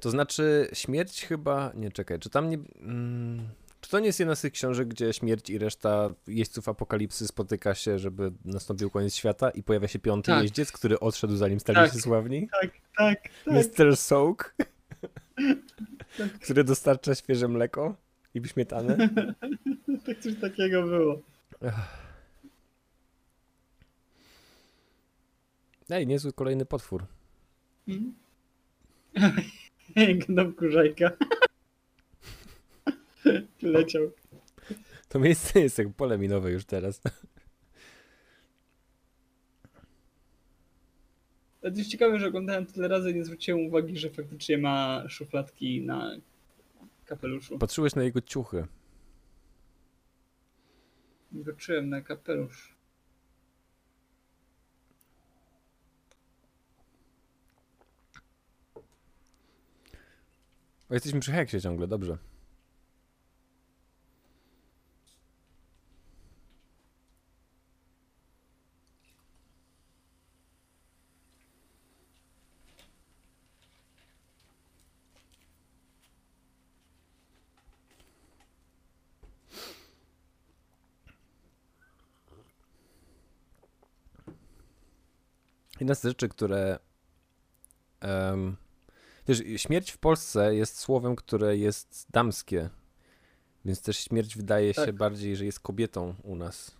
[0.00, 1.72] To znaczy, śmierć chyba.
[1.74, 2.58] Nie czekaj, czy tam nie.
[2.80, 3.48] Mm,
[3.80, 7.74] czy to nie jest jedna z tych książek, gdzie śmierć i reszta jeźdźców apokalipsy spotyka
[7.74, 10.42] się, żeby nastąpił koniec świata i pojawia się piąty Tak.
[10.42, 11.92] jeździec, który odszedł zanim stali Tak.
[11.92, 12.48] się sławni?
[12.60, 13.54] Tak, tak, tak.
[13.54, 13.96] Mr.
[13.96, 14.56] Soak,
[16.42, 17.96] który dostarcza świeże mleko
[18.36, 18.96] i śmietanę.
[20.06, 21.22] tak coś takiego było.
[25.90, 27.06] Ej, niezły kolejny potwór.
[29.96, 30.18] Mhm.
[30.18, 31.10] Gnom kurzajka.
[33.62, 34.10] Leciał.
[35.08, 37.00] To miejsce jest jak pole minowe już teraz.
[41.60, 45.82] To jest ciekawe, że oglądałem tyle razy i nie zwróciłem uwagi, że faktycznie ma szufladki
[45.82, 46.16] na
[47.06, 47.58] kapeluszu.
[47.58, 48.66] Patrzyłeś na jego ciuchy.
[51.32, 52.76] Nie patrzyłem na kapelusz.
[60.90, 62.18] O, jesteśmy przy heksie ciągle, dobrze.
[85.86, 86.78] Jedna z rzeczy, które.
[88.00, 88.56] em,
[89.28, 92.70] wiesz, śmierć w Polsce jest słowem, które jest damskie.
[93.64, 94.96] Więc też śmierć wydaje się Tak.
[94.96, 96.76] bardziej, że jest kobietą u nas.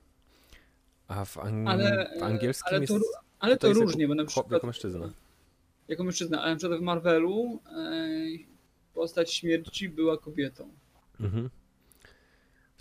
[1.09, 2.93] A w, ang- Ale, w angielskim ale jest.
[2.93, 3.01] to,
[3.39, 5.11] ale to jest różnie, jako, bo na przykład Jako mężczyzna.
[5.89, 8.09] jako mężczyzna, ale na przykład w Marvelu e,
[8.95, 10.69] postać śmierci była kobietą.
[11.21, 11.51] Mhm.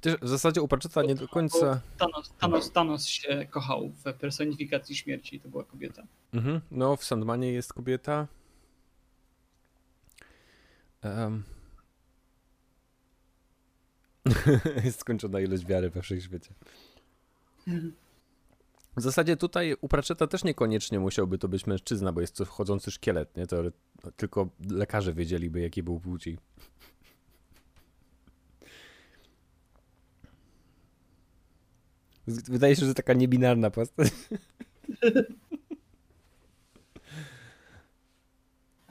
[0.06, 1.82] Chociaż w zasadzie u Pratchetta nie do końca.
[1.98, 6.04] Thanos, Thanos, Thanos się kochał w personifikacji śmierci, to była kobieta.
[6.34, 6.62] Mhm.
[6.72, 8.28] No, w Sandmanie jest kobieta.
[11.02, 11.44] Em.
[14.86, 16.54] jest skończona ilość wiary we wszechświecie.
[18.98, 22.92] W zasadzie tutaj u Pratchetta też niekoniecznie musiałby to być mężczyzna, bo jest to wchodzący
[22.92, 23.48] szkielet, nie?
[23.48, 23.64] To
[24.16, 26.38] tylko lekarze wiedzieliby, jaki był płci.
[32.28, 34.12] Wydaje się, że to taka niebinarna postać.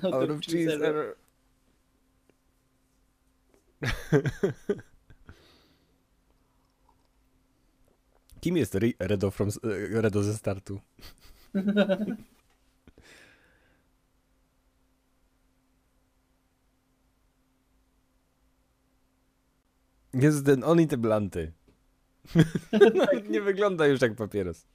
[0.03, 1.17] No Out of cheese error.
[8.41, 9.53] Kim jest Redo, from, e,
[10.01, 10.81] Redo ze startu?
[20.15, 21.53] Jest ten, on i te blanty.
[23.31, 24.67] nie wygląda już jak papieros.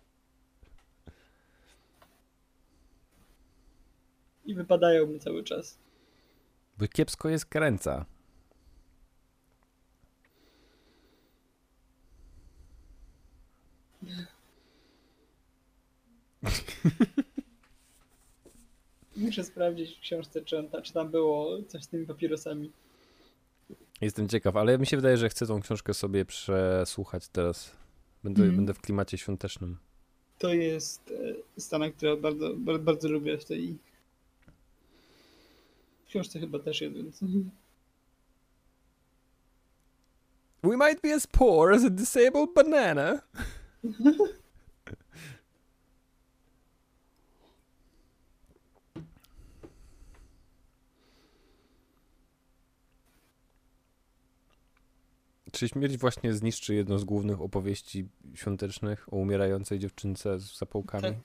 [4.45, 5.77] I wypadają mu cały czas.
[6.77, 8.05] Bo kiepsko jest kręca.
[19.17, 22.71] Muszę sprawdzić w książce, czy, on ta, czy tam było coś z tymi papierosami.
[24.01, 27.71] Jestem ciekaw, ale mi się wydaje, że chcę tą książkę sobie przesłuchać teraz.
[28.23, 28.55] Będę, Mhm.
[28.55, 29.77] będę w klimacie świątecznym.
[30.38, 31.13] To jest
[31.57, 33.77] e, scena, która bardzo, bardzo, bardzo lubię w tej
[36.07, 37.19] książce chyba też jest, więc...
[40.63, 43.21] We might be as poor as a disabled banana.
[55.60, 61.04] Czy śmierć właśnie zniszczy jedną z głównych opowieści świątecznych o umierającej dziewczynce z zapałkami?
[61.04, 61.15] Tak.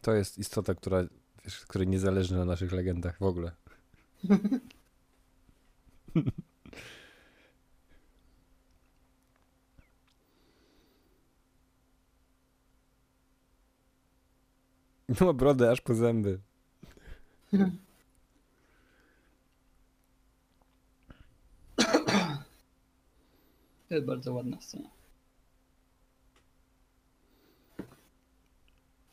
[0.00, 1.04] To jest istota, która,
[1.44, 3.52] wiesz, której nie zależy na naszych legendach w ogóle.
[15.20, 16.38] Ma brodę aż po zęby.
[23.88, 24.90] To jest bardzo ładna scena.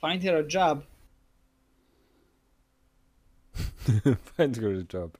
[0.01, 0.85] Find her a job.
[4.37, 5.17] Find her a job.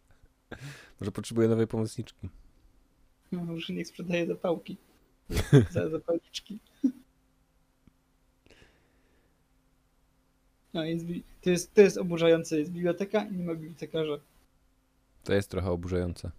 [1.00, 2.30] Może potrzebuje nowej pomocniczki.
[3.32, 4.78] No, Może niech sprzedaje zapałki.
[5.72, 6.60] Za zapalniczki.
[10.74, 11.06] No, jest,
[11.42, 12.60] to, jest, to jest oburzające.
[12.60, 14.20] Jest biblioteka i nie ma bibliotekarza.
[15.24, 16.32] To jest trochę oburzające.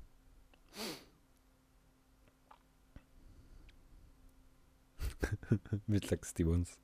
[5.88, 6.78] Być tak Stevens.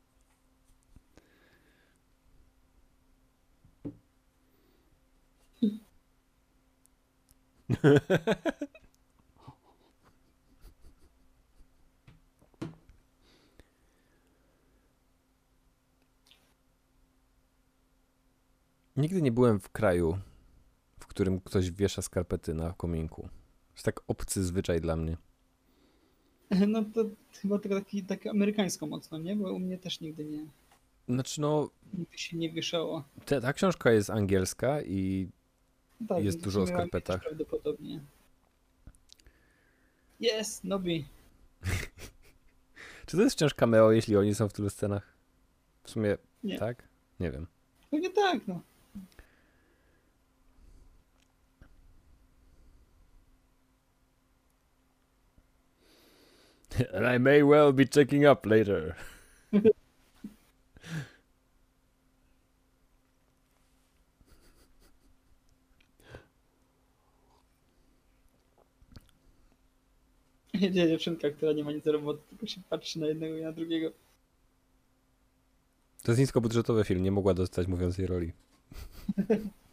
[18.97, 20.19] Nigdy nie byłem w kraju,
[21.01, 23.23] w którym ktoś wiesza skarpety na kominku.
[23.23, 25.17] To jest tak obcy zwyczaj dla mnie.
[26.69, 27.05] No to
[27.41, 29.37] chyba tylko taki, tak amerykańsko mocno, nie?
[29.37, 30.47] Bo u mnie też nigdy nie,
[31.09, 33.05] Znaczy no, nigdy się nie wieszało.
[33.25, 35.29] te, ta książka jest angielska i
[36.09, 37.21] Tak, Jest dużo o skarpetach.
[37.21, 38.01] Prawdopodobnie.
[40.21, 41.05] Jest, Nobi.
[43.07, 45.17] czy to jest wciąż cameo, jeśli oni są w tylu scenach?
[45.85, 46.59] W sumie Nie.
[46.59, 46.89] tak?
[47.21, 47.47] Nie wiem.
[47.91, 48.61] Pewnie tak, no.
[56.95, 58.95] And I may well be checking up later.
[70.61, 73.53] Jedzie dziewczynka, która nie ma nic do roboty, tylko się patrzy na jednego i na
[73.53, 73.91] drugiego.
[76.03, 78.33] To jest niskobudżetowy film, nie mogła dostać mówiącej roli.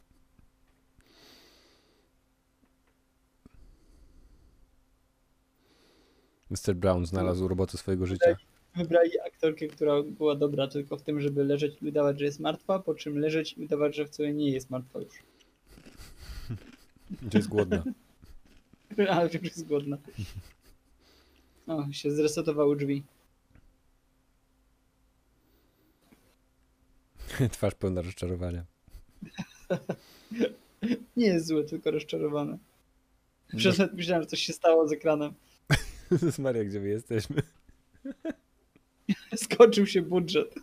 [6.53, 6.75] Mr.
[6.75, 8.35] Brown znalazł robotę swojego życia.
[8.75, 12.79] Wybrali aktorkę, która była dobra tylko w tym, żeby leżeć i udawać, że jest martwa,
[12.79, 15.23] po czym leżeć i udawać, że wcale nie jest martwa już.
[17.21, 17.83] Gdzie jest głodna.
[19.09, 19.97] Ale już jest głodna.
[21.67, 23.03] O, się zresetowały drzwi.
[27.51, 28.65] Twarz pełna rozczarowania.
[31.17, 32.57] Nie jest złe, tylko rozczarowane.
[33.57, 35.33] Przez chwilę myślałem, że coś się stało z ekranem.
[36.11, 37.41] Jezus Maria, gdzie my jesteśmy?
[39.35, 40.55] Skończył się budżet.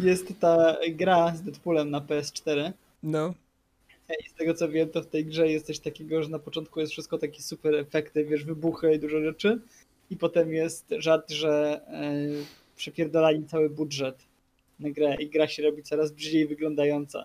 [0.00, 2.72] Jest ta gra z Deadpoolem na PS4.
[3.02, 3.34] No.
[4.24, 6.80] I z tego co wiem, to w tej grze jest coś takiego, że na początku
[6.80, 9.60] jest wszystko takie super efekty, wiesz, wybuchy i dużo rzeczy.
[10.10, 12.12] I potem jest żart, że e,
[12.76, 14.16] przepierdolali cały budżet
[14.80, 17.24] na grę i gra się robi coraz brzydziej wyglądająca.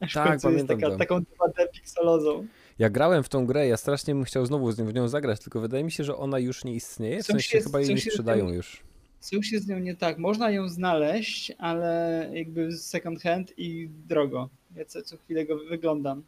[0.00, 0.96] Aż Tak, w końcu jest taka, to.
[0.96, 2.46] taką 2D pikselozą.
[2.78, 5.40] Ja grałem w tą grę, ja strasznie bym chciał znowu z nią, w nią zagrać,
[5.40, 7.16] tylko wydaje mi się, że ona już nie istnieje.
[7.22, 8.82] W Coś sensie jest- chyba jej nie sprzedają już.
[9.20, 10.18] Coś jest z nią nie tak.
[10.18, 14.48] Można ją znaleźć, ale jakby second hand i drogo.
[14.76, 16.22] Ja co, co chwilę go wyglądam.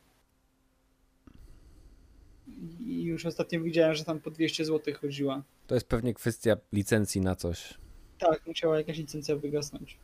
[2.87, 5.43] I już ostatnio widziałem, że tam po 200 zł chodziła.
[5.67, 7.75] To jest pewnie kwestia licencji na coś.
[8.19, 9.97] Tak, musiała jakaś licencja wygasnąć.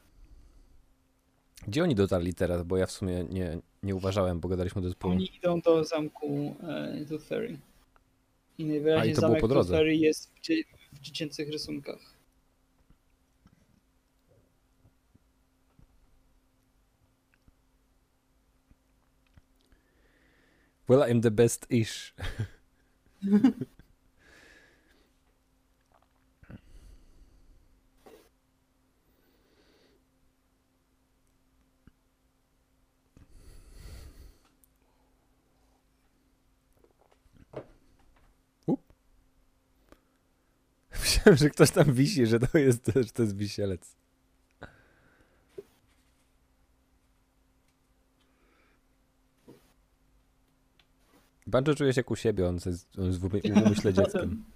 [1.69, 2.63] Gdzie oni dotarli teraz?
[2.63, 5.15] Bo ja w sumie nie, nie uważałem, bo gadaliśmy do zespołu.
[5.15, 7.59] Oni idą do zamku e, Tooth Fairy.
[8.59, 9.75] I najwyraźniej A, i to było zamek po Tooth drodze.
[9.75, 11.99] Fairy jest w, dzie- w dziecięcych rysunkach.
[20.89, 22.13] Well, I'm the best-ish.
[41.07, 43.97] Myślałem, że ktoś tam wisi, że to jest, że to jest wisielec.
[51.47, 53.25] Banjo czuje się jak u siebie, on jest, on jest w
[53.67, 54.45] umyśle dzieckiem.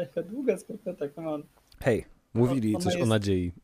[0.00, 1.42] Jaka długa skarpeta, come on.
[1.80, 3.52] Hej, mówili Ona coś o jest- nadziei.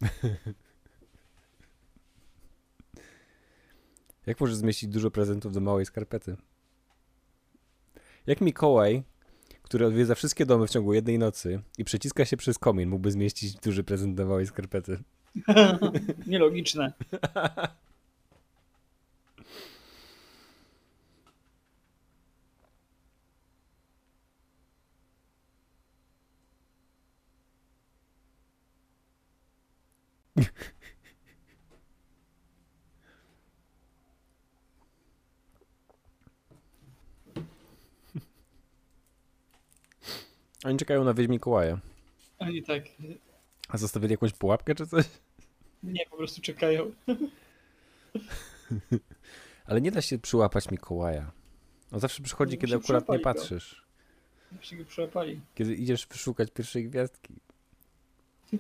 [4.27, 6.37] Jak możesz zmieścić dużo prezentów do małej skarpety?
[8.27, 9.03] Jak Mikołaj,
[9.63, 13.55] który odwiedza wszystkie domy w ciągu jednej nocy i przeciska się przez komin, mógłby zmieścić
[13.55, 14.99] duży prezent do małej skarpety?
[16.27, 16.93] Nielogiczne.
[40.65, 41.79] Oni czekają na wieś Mikołaja.
[42.39, 42.83] Oni tak,
[43.69, 45.05] A zostawili jakąś pułapkę czy coś?
[45.83, 46.93] nie, po prostu czekają.
[49.67, 51.33] Ale nie da się przyłapać Mikołaja.
[51.93, 53.25] On zawsze przychodzi, No, kiedy akurat nie przyłapali go.
[53.25, 53.85] patrzysz.
[54.61, 55.41] Się go przyłapali.
[55.55, 57.35] Kiedy idziesz wyszukać pierwszej gwiazdki.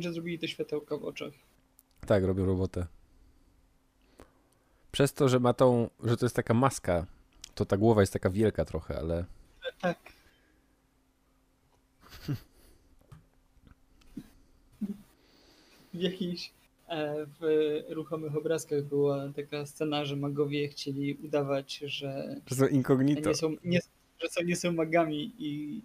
[0.00, 1.32] Że zrobili te światełka w oczach.
[2.06, 2.86] Tak, robią robotę.
[4.92, 7.06] Przez to, że ma tą, że to jest taka maska,
[7.54, 9.24] to ta głowa jest taka wielka trochę, ale
[9.80, 9.98] Tak.
[15.94, 16.55] W jakichś e,
[17.40, 23.28] w ruchomych obrazkach była taka scena, że magowie chcieli udawać, że że są incognito.
[23.28, 23.80] nie są, nie,
[24.18, 25.82] że są, nie są magami i,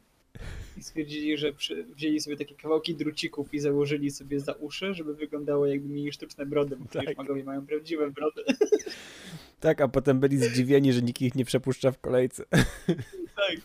[0.78, 5.16] i stwierdzili, że przy, wzięli sobie takie kawałki drucików i założyli sobie za uszy, żeby
[5.16, 7.18] wyglądało jakby mieli sztuczne brody, bo Tak.
[7.18, 8.44] magowie mają prawdziwe brody.
[9.60, 12.44] Tak, a potem byli zdziwieni, że nikt ich nie przepuszcza w kolejce.
[13.36, 13.60] tak.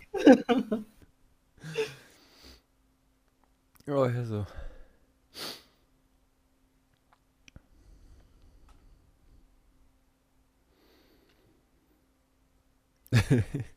[3.97, 4.45] O Jezu.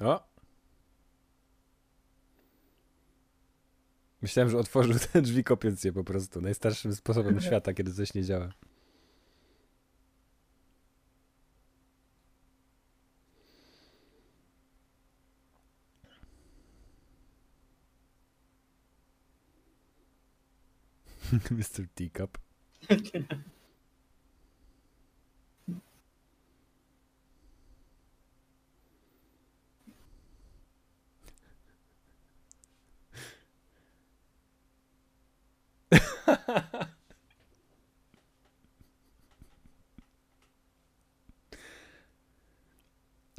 [0.00, 0.20] O!
[4.22, 6.40] Myślałem, że otworzył te drzwi kopiąc je po prostu.
[6.40, 8.52] Najstarszym sposobem świata, kiedy coś nie działa.
[21.50, 21.86] Mr.
[21.94, 22.38] Teacup.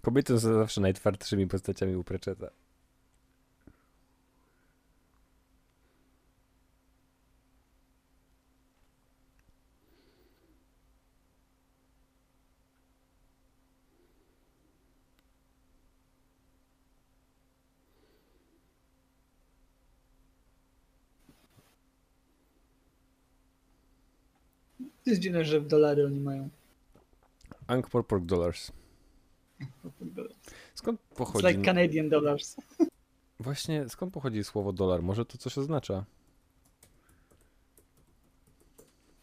[0.02, 2.63] Kobiety są zawsze najtwardszymi postaciami u Pratchetta.
[25.14, 26.50] Jest dziwne, że w dolary oni mają.
[27.68, 28.72] Ankh-Morpork Dollars.
[30.76, 31.48] Skąd It's pochodzi...
[31.48, 32.56] like Canadian dollars.
[33.40, 35.04] Właśnie, skąd pochodzi słowo dolar?
[35.04, 36.06] Może to coś oznacza?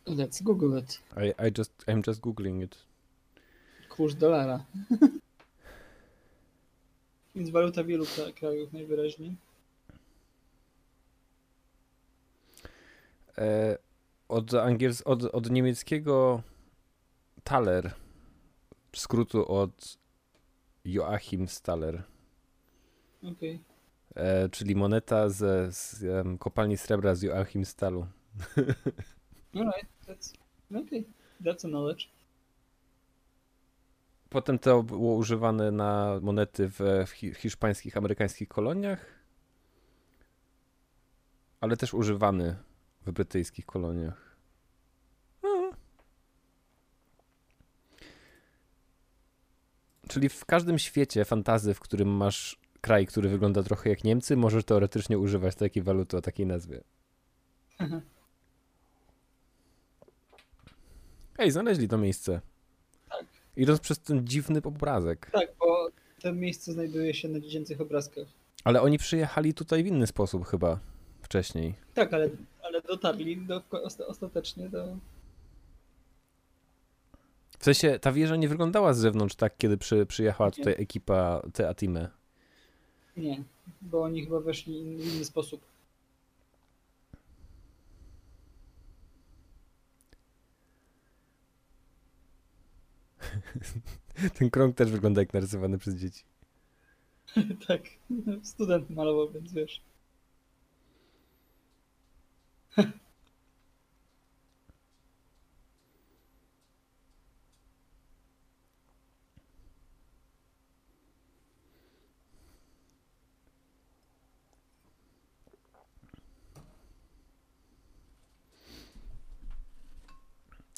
[0.06, 1.00] Let's google it.
[1.16, 2.76] I, I just, I'm just googling it.
[3.88, 4.64] Kurs dolara.
[7.34, 9.36] Więc waluta wielu kra- krajów najwyraźniej.
[13.38, 13.78] E,
[14.30, 16.42] od, angiels- od, od niemieckiego
[17.44, 17.94] taler,
[18.96, 19.98] skrótu od
[20.84, 22.02] Joachim Staller,
[23.32, 23.60] Okej.
[24.14, 28.06] e, czyli moneta ze, z em, kopalni srebra z Joachim Stalu.
[29.54, 30.34] Alright, that's...
[30.82, 31.06] Okej,
[31.42, 32.06] that's a knowledge.
[34.28, 39.06] Potem to było używane na monety w, w hi- hiszpańskich, amerykańskich koloniach,
[41.60, 42.56] ale też używany
[43.10, 44.36] w brytyjskich koloniach.
[45.42, 45.72] Mhm.
[50.08, 54.64] Czyli w każdym świecie fantazy, w którym masz kraj, który wygląda trochę jak Niemcy, możesz
[54.64, 56.80] teoretycznie używać takiej waluty o takiej nazwie.
[57.78, 58.02] Mhm.
[61.38, 62.40] Ej, znaleźli to miejsce.
[63.08, 63.24] Tak.
[63.56, 65.30] Idąc przez ten dziwny obrazek.
[65.32, 65.88] Tak, bo
[66.22, 68.26] to miejsce znajduje się na dziecięcych obrazkach.
[68.64, 70.80] Ale oni przyjechali tutaj w inny sposób chyba
[71.30, 71.74] wcześniej.
[71.94, 72.30] Tak, ale,
[72.62, 74.96] ale dotarli do, osta- ostatecznie do...
[77.58, 82.08] W sensie ta wieża nie wyglądała z zewnątrz tak, kiedy przy, przyjechała tutaj ekipa Teatime.
[83.16, 83.42] Nie,
[83.82, 85.60] bo oni chyba weszli w inny sposób.
[94.38, 96.24] Ten krąg też wygląda jak narysowany przez dzieci.
[97.68, 97.82] tak,
[98.42, 99.89] student malował, więc wiesz.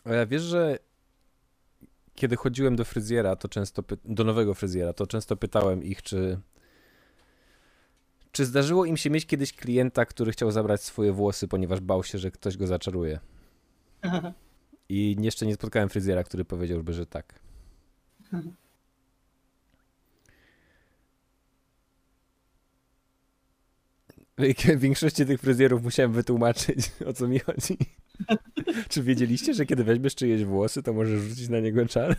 [0.04, 0.78] Ale wiesz, że
[2.14, 6.40] kiedy chodziłem do fryzjera, to często py- do nowego fryzjera, to często pytałem ich, czy
[8.32, 12.18] czy zdarzyło im się mieć kiedyś klienta, który chciał zabrać swoje włosy, ponieważ bał się,
[12.18, 13.20] że ktoś go zaczaruje.
[14.88, 17.40] I jeszcze nie spotkałem fryzjera, który powiedziałby, że tak.
[24.38, 27.78] W większości tych fryzjerów musiałem wytłumaczyć, o co mi chodzi.
[28.88, 32.16] Czy wiedzieliście, że kiedy weźmiesz czyjeś włosy, to możesz rzucić na niego czar?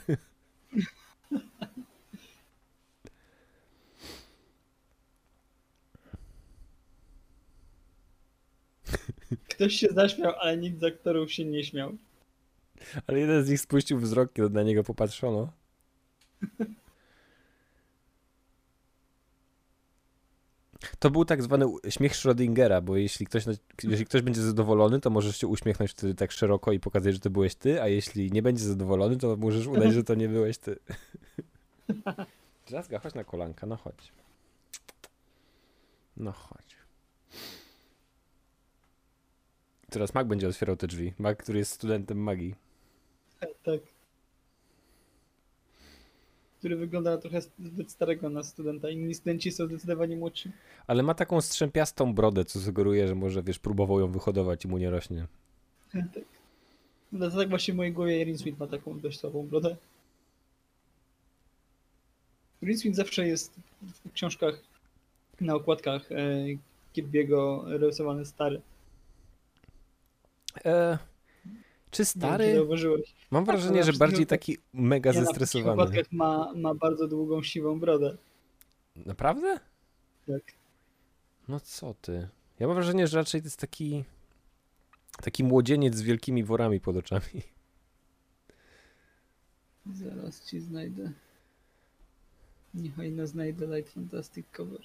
[9.49, 11.97] Ktoś się zaśmiał, ale nikt z aktorów się nie śmiał.
[13.07, 15.51] Ale jeden z nich spuścił wzrok, kiedy na niego popatrzono.
[20.99, 23.45] To był tak zwany śmiech Schrödingera, bo jeśli ktoś,
[23.83, 27.29] jeśli ktoś będzie zadowolony, to możesz się uśmiechnąć wtedy tak szeroko i pokazać, że to
[27.29, 30.79] byłeś ty, a jeśli nie będzie zadowolony, to możesz udać, że to nie byłeś ty.
[32.67, 34.11] Drzazga, chodź na kolanka, no chodź.
[36.17, 36.82] No chodź.
[39.93, 41.13] Teraz Mac będzie otwierał te drzwi.
[41.19, 42.55] Mac, który jest studentem magii.
[43.39, 43.79] Tak.
[46.59, 48.89] Który wygląda trochę zbyt starego na studenta.
[48.89, 50.51] Inni studenci są zdecydowanie młodsi.
[50.87, 54.77] Ale ma taką strzępiastą brodę, co sugeruje, że może, wiesz, próbował ją wyhodować i mu
[54.77, 55.27] nie rośnie.
[55.91, 56.23] tak.
[57.11, 59.75] No to tak właśnie w mojej głowie Rinsweet ma taką dość słabą brodę.
[62.63, 63.53] Rinsweet zawsze jest
[64.05, 64.59] w książkach
[65.41, 66.45] na okładkach e,
[66.95, 68.61] Kirby'ego rysowany stary.
[70.65, 70.97] E,
[71.91, 72.67] czy stary?
[73.31, 75.81] Mam Tak, wrażenie, że na bardziej taki mega Nie, na wszystkich zestresowany.
[75.81, 78.17] okładkach ma, ma bardzo długą, siwą brodę.
[78.95, 79.59] Naprawdę?
[80.27, 80.41] Tak.
[81.47, 82.27] No co ty?
[82.59, 84.03] Ja mam wrażenie, że raczej to jest taki
[85.21, 87.41] taki młodzieniec z wielkimi worami pod oczami.
[89.93, 91.11] Zaraz ci znajdę.
[92.73, 94.79] Niechaj no znajdę Light Fantastic Cover.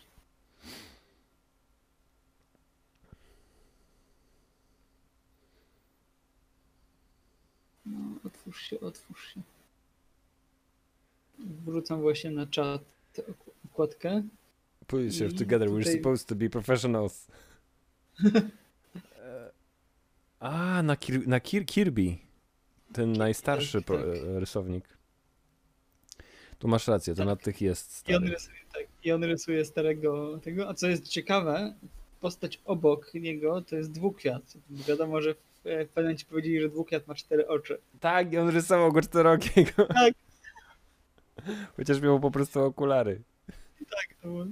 [7.93, 9.41] No, otwórz się, otwórz się.
[11.67, 12.83] Wrzucam właśnie na czat
[13.65, 14.23] okładkę.
[14.87, 17.27] Put yourself I together, we're tutaj- supposed to be professionals.
[19.19, 19.51] E,
[20.41, 22.17] A, na, Kir na Kir Kirby.
[22.93, 24.07] Ten najstarszy tak, tak.
[24.07, 24.85] e, rysownik.
[26.59, 28.35] Tu masz rację, to na tych jest I on stary.
[28.35, 30.69] rysuje, tak, i on rysuje starego tego.
[30.69, 31.75] A co jest ciekawe,
[32.21, 34.43] postać obok niego to jest dwukwiat.
[34.71, 37.79] Wiadomo, że w, w pewnym momencie powiedzieli, że dwukwiat ma cztery oczy.
[38.01, 39.87] Tak, i on rysował go czterokiego.
[39.87, 40.15] Tak.
[41.77, 43.23] Chociaż miał po prostu okulary.
[43.79, 44.47] Tak, to było-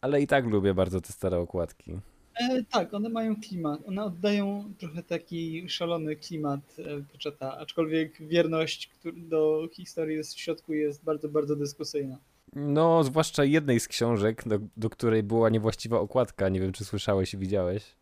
[0.00, 1.98] Ale i tak lubię bardzo te stare okładki.
[2.40, 3.80] E, tak, one mają klimat.
[3.88, 10.72] One oddają trochę taki szalony klimat e, Pratchetta, aczkolwiek wierność do historii jest w środku
[10.74, 12.18] jest bardzo, bardzo dyskusyjna.
[12.54, 16.48] No, zwłaszcza jednej z książek, do, do której była niewłaściwa okładka.
[16.48, 17.96] Nie wiem, czy słyszałeś i widziałeś.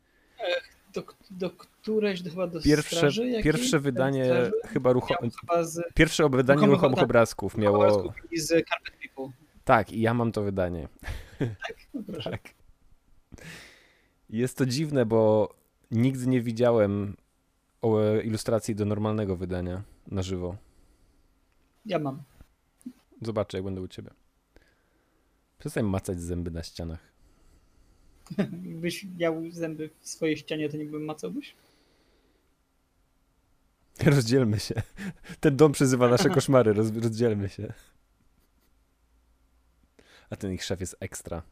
[0.95, 3.45] Do, do którejś, do, chyba do Pierwsze, straży jakiejś?
[3.45, 4.53] pierwsze wydanie Straży?
[4.67, 5.15] chyba rucho...
[5.41, 7.05] Chyba z Pierwsze wydanie Ruchomych- tak.
[7.05, 8.15] obrazków miało...
[8.31, 9.33] I z Carpet People.
[9.65, 10.89] Tak, i ja mam to wydanie.
[11.95, 12.31] No proszę.
[12.31, 12.41] Tak.
[14.31, 15.49] Jest to dziwne, bo
[15.91, 17.17] nigdy nie widziałem
[18.25, 20.57] ilustracji do normalnego wydania na żywo.
[21.87, 22.23] Ja mam.
[23.23, 24.11] Zobaczę, jak będę u ciebie.
[25.63, 27.13] Przestań macać zęby na ścianach.
[28.71, 31.55] Jakbyś miał zęby w swojej ścianie, to nie bym macałbyś?
[34.05, 34.75] Rozdzielmy się.
[35.41, 37.73] Ten dom przezywa nasze koszmary, roz, rozdzielmy się.
[40.31, 41.43] A ten ich szef jest ekstra.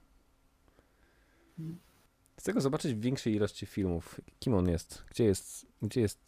[2.38, 4.20] Chcę go zobaczyć w większej ilości filmów.
[4.38, 5.04] Kim on jest?
[5.10, 5.66] Gdzie jest?
[5.82, 6.18] Gdzie jest?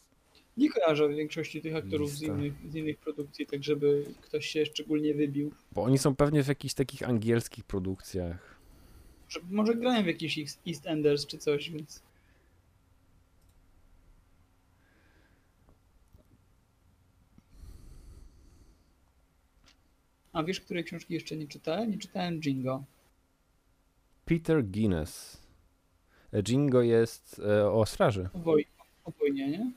[0.56, 5.14] Nie kojarzę większości tych aktorów z innych, z innych produkcji, tak żeby ktoś się szczególnie
[5.14, 5.52] wybił.
[5.72, 8.60] Bo oni są pewnie w jakichś takich angielskich produkcjach.
[9.24, 12.02] Może, może grają w jakiś East- East Enders czy coś, więc...
[20.32, 21.90] A wiesz, której książki jeszcze nie czytałem?
[21.90, 22.84] Nie czytałem Jingo.
[24.24, 25.42] Peter Guinness.
[26.32, 28.28] E, Jingo jest e, o straży.
[28.32, 28.66] O, woj-
[29.04, 29.72] o wojnie, nie?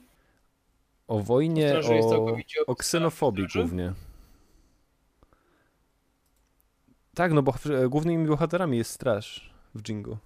[1.07, 2.37] O wojnie, jest o,
[2.67, 3.93] o ksenofobii głównie.
[7.15, 7.53] Tak, no bo
[7.89, 10.17] głównymi bohaterami jest straż w Jingo.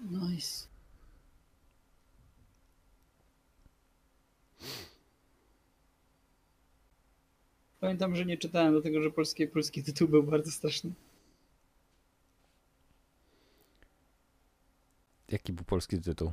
[0.00, 0.68] Nice.
[7.80, 10.92] Pamiętam, że nie czytałem, dlatego że polski, polski tytuł był bardzo straszny.
[15.28, 16.32] Jaki był polski tytuł?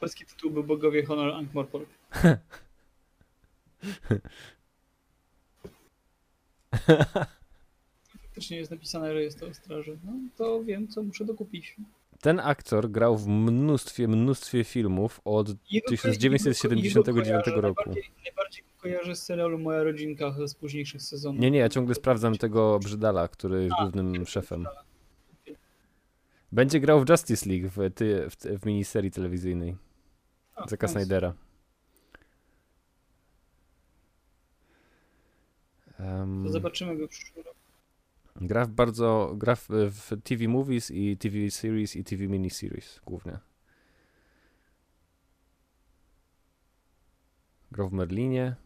[0.00, 1.86] Polski tytuł był Bogowie Honor Ankh-Morpork.
[8.22, 9.98] Faktycznie jest napisane, że jest to o straży.
[10.04, 11.76] No to wiem, co muszę dokupić.
[12.20, 17.82] Ten aktor grał w mnóstwie, mnóstwie filmów od Jego- 1979 jego kojarzę, roku.
[17.86, 21.40] Najbardziej, najbardziej kojarzę z serialu Moja Rodzinka z późniejszych sezonów.
[21.40, 24.66] Nie, nie, ja ciągle sprawdzam tego Brzydala, który jest A, głównym szefem.
[26.52, 29.76] Będzie grał w Justice League w, ty, w, w miniserii telewizyjnej
[30.58, 30.98] A, Zacka nice.
[31.00, 31.34] Snydera.
[35.98, 37.58] Em, To zobaczymy go w przyszłym roku.
[38.36, 43.38] gra w bardzo, gra w, w TV movies i TV series i TV miniseries głównie.
[47.72, 48.56] Grał w Merlinie.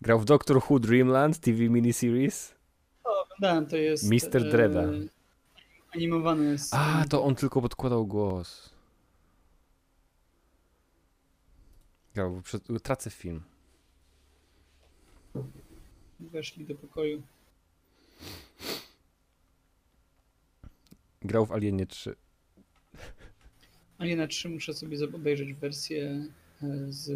[0.00, 2.54] Grał w Doctor Who Dreamland TV miniseries.
[3.04, 4.10] O, oglądałem, to jest...
[4.10, 4.82] Mister Dreda.
[4.82, 4.90] E,
[5.94, 6.74] animowany jest...
[6.74, 8.74] A, to on tylko podkładał głos.
[12.18, 13.42] Grał, bo przed, tracę film.
[16.20, 17.22] Weszli do pokoju.
[21.22, 22.16] Grał w Alienie 3.
[23.98, 26.26] Aliena 3 muszę sobie obejrzeć wersję
[26.62, 27.10] e, z...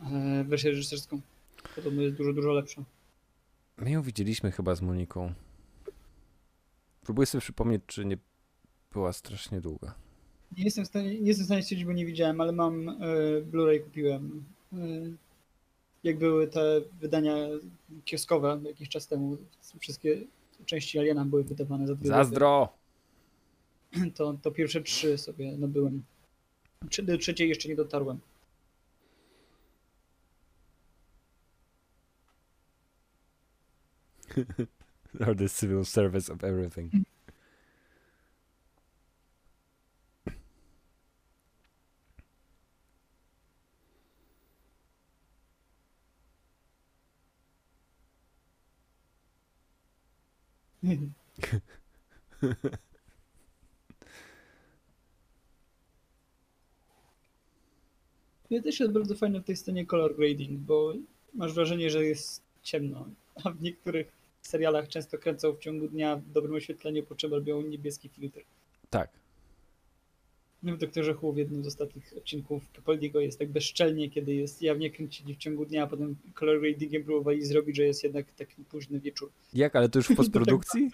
[0.00, 1.20] E, wersję reżyserską.
[1.74, 2.84] Podobno jest dużo, dużo lepsza.
[3.76, 5.34] My ją widzieliśmy chyba z Moniką.
[7.02, 8.18] Próbuję sobie przypomnieć, czy nie
[8.92, 10.03] była strasznie długa.
[10.56, 12.94] Nie jestem w stanie, nie jestem w stanie stwierdzić, bo nie widziałem, ale mam e,
[13.52, 14.44] Blu-ray kupiłem.
[14.72, 14.76] E,
[16.04, 17.34] jak były te wydania
[18.04, 19.36] kioskowe jakiś czas temu,
[19.80, 20.20] wszystkie
[20.66, 22.68] części Aliena były wydawane za dwie Zazdro!
[24.14, 26.02] To, to pierwsze trzy sobie nabyłem.
[26.90, 28.18] Trzy- Do trzeciej jeszcze nie dotarłem.
[35.26, 36.90] Or the civil service of everything.
[58.50, 60.94] Ja też jest bardzo fajne w tej scenie color grading, bo
[61.34, 63.06] masz wrażenie, że jest ciemno,
[63.44, 64.12] a w niektórych
[64.42, 68.40] serialach często kręcą w ciągu dnia w dobrym oświetleniu, po czym niebieski filtr.
[68.90, 69.10] Tak.
[70.64, 74.62] No w Doktorze Who w jednym z ostatnich odcinków Capaldiego jest tak bezczelnie, kiedy jest
[74.62, 78.64] jawnie kręcili w ciągu dnia, a potem color gradingiem próbowali zrobić, że jest jednak taki
[78.64, 79.30] późny wieczór.
[79.54, 80.90] Jak, ale to już w postprodukcji?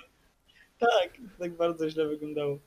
[0.78, 2.58] Tak, tak bardzo źle wyglądało.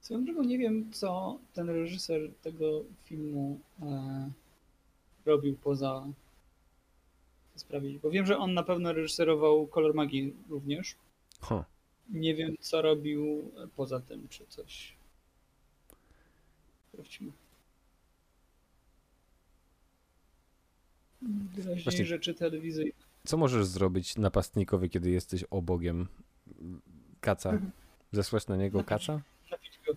[0.00, 4.30] Swoją drogą nie wiem, co ten reżyser tego filmu e,
[5.26, 6.06] robił poza
[7.60, 10.96] sprawić, bo wiem, że on na pewno reżyserował Kolor Magii również.
[11.40, 11.64] Huh.
[12.08, 14.96] Nie wiem, co robił poza tym, czy coś.
[16.88, 17.32] Sprawdźmy.
[21.22, 22.92] Wyraźniej Właśnie- rzeczy telewizyjne.
[23.26, 26.08] Co możesz zrobić napastnikowi, kiedy jesteś obogiem
[27.20, 27.50] kaca?
[27.50, 27.70] Mhm.
[28.12, 29.20] Zesłać na niego kaca?
[29.50, 29.92] Napić go.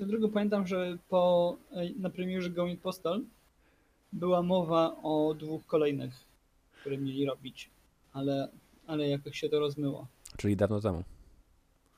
[0.00, 3.22] Swoją drogą pamiętam, że po, e, na premierze Going Postal
[4.12, 6.12] była mowa o dwóch kolejnych,
[6.80, 7.70] które mieli robić,
[8.12, 8.48] ale,
[8.86, 10.06] ale jakoś się to rozmyło.
[10.36, 11.02] Czyli dawno temu.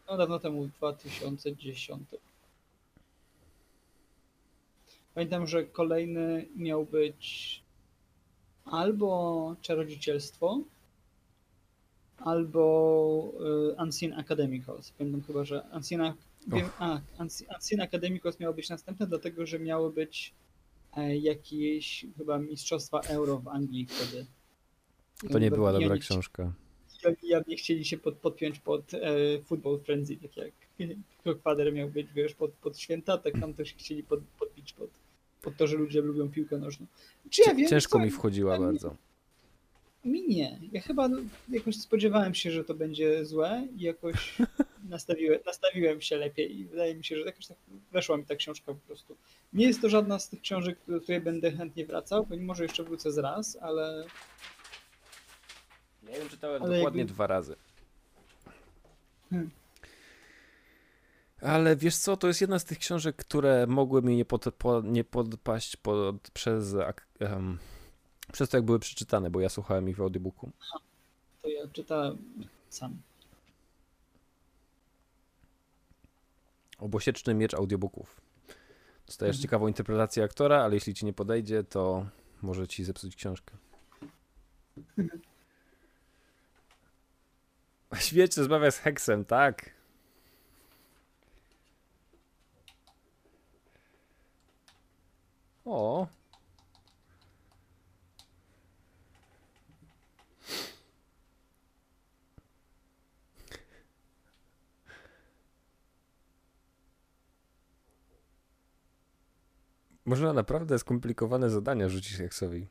[0.08, 2.08] No dawno temu, w 2010.
[5.14, 7.62] Pamiętam, że kolejny miał być
[8.64, 10.60] albo Czarodziecielstwo,
[12.18, 13.32] albo
[13.72, 14.90] y, Unseen Academicals.
[14.90, 16.12] Pamiętam chyba, że Unseen,
[16.46, 20.34] wiem, a, Unseen Academicals miało być następne, dlatego że miało być
[20.96, 24.26] e, jakieś chyba mistrzostwa euro w Anglii wtedy.
[25.32, 26.52] To nie była dobra książka.
[27.22, 28.98] I oni chcieli się pod, podpiąć pod e,
[29.44, 30.52] Football Frenzy, tak jak
[31.22, 34.90] Clockfather miał być, wiesz, pod, pod święta, tak tam też chcieli pod, podbić pod,
[35.42, 36.86] pod to, że ludzie lubią piłkę nożną.
[37.30, 38.96] Czy ja wiem, Ciężko co, mi wchodziła mi- bardzo.
[40.04, 40.60] Mi nie.
[40.72, 41.08] Ja chyba
[41.48, 44.36] jakoś spodziewałem się, że to będzie złe i jakoś
[44.92, 47.56] nastawiłem, nastawiłem się lepiej i wydaje mi się, że jakoś tak
[47.92, 49.16] weszła mi ta książka po prostu.
[49.52, 52.84] Nie jest to żadna z tych książek, do której będę chętnie wracał, bo może jeszcze
[52.84, 54.04] wrócę z raz, ale
[56.02, 57.56] Ja ją czytałem Ale dokładnie jakby- dwa razy.
[59.30, 59.50] Hmm.
[61.42, 64.80] Ale wiesz co, to jest jedna z tych książek, które mogły mi nie, pod, po,
[64.80, 66.74] nie podpaść pod, przez,
[67.20, 67.58] em,
[68.32, 70.50] przez to, jak były przeczytane, bo ja słuchałem ich w audiobooku.
[71.42, 72.18] to ja czytałem
[72.68, 72.96] sam.
[76.82, 78.20] Obosieczny miecz audiobooków.
[79.06, 79.42] Dostajesz Mhm.
[79.42, 82.06] ciekawą interpretację aktora, ale jeśli ci nie podejdzie, to
[82.42, 83.56] może ci zepsuć książkę.
[88.00, 89.70] Świeć rozmawia z Heksem, tak.
[95.64, 96.06] O.
[110.12, 112.66] Można naprawdę skomplikowane zadania rzucić Heksowi.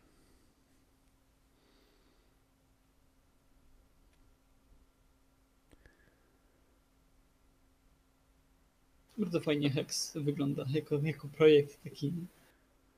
[9.17, 12.13] Bardzo fajnie Hex wygląda jako, jako projekt taki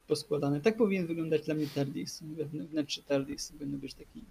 [0.08, 0.62] poskładany.
[0.62, 2.24] Tak powinien wyglądać dla mnie TARDIS.
[2.72, 4.22] Wnętrze TARDIS powinno być taki,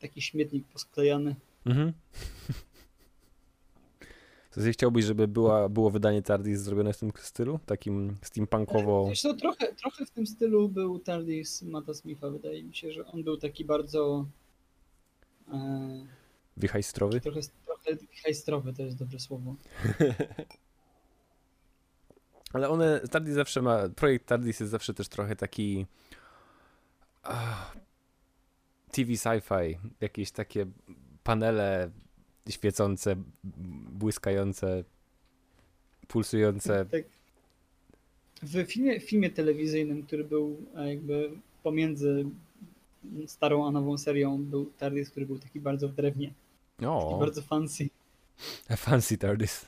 [0.00, 1.36] taki śmietnik posklejany.
[1.66, 1.92] Mhm.
[4.54, 7.60] To ty chciałbyś, żeby była, było wydanie TARDIS zrobione w tym stylu?
[7.66, 9.06] Takim steampunkowo...
[9.08, 12.30] Wiesz co, trochę, trochę w tym stylu był TARDIS Mata Smitha.
[12.30, 14.26] Wydaje mi się, że on był taki bardzo
[15.52, 16.06] e,
[16.56, 17.20] Wichajstrowy?
[17.20, 19.54] trochę, trochę hejstrowy, to jest dobre słowo.
[22.52, 25.86] Ale one, TARDIS zawsze ma, projekt TARDIS jest zawsze też trochę taki
[27.22, 27.72] ah,
[28.92, 30.66] TV sci-fi, jakieś takie
[31.24, 31.90] panele
[32.50, 33.16] świecące,
[33.92, 34.84] błyskające,
[36.08, 36.86] pulsujące.
[36.86, 37.02] Tak.
[38.42, 41.30] W filmie, filmie telewizyjnym, który był e, jakby
[41.62, 42.24] pomiędzy
[43.26, 46.32] starą a nową serią, był TARDIS, który był taki bardzo w drewnie.
[46.76, 47.88] Taki O, bardzo fancy.
[48.76, 49.66] fancy TARDIS.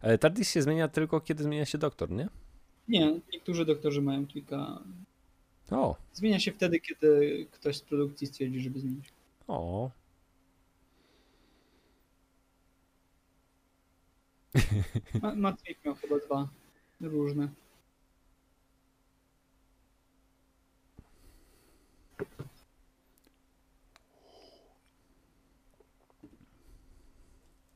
[0.00, 2.28] Ale TARDIS się zmienia tylko, kiedy zmienia się doktor, nie?
[2.88, 4.80] Nie, niektórzy doktorzy mają kilka.
[5.70, 9.04] O, Zmienia się wtedy, kiedy ktoś z produkcji stwierdzi, żeby zmienić.
[9.48, 9.90] o.
[15.22, 16.48] Ma- Matt Smith miał chyba dwa
[17.00, 17.48] różne.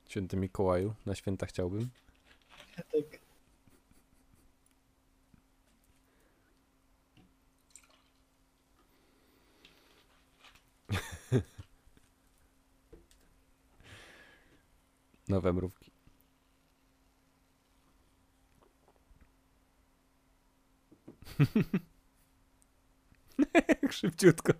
[0.08, 1.90] Święty Mikołaju, na święta chciałbym.
[2.76, 3.20] Tak.
[15.28, 15.89] Nowe mrówki.
[23.90, 24.52] Szybciutko.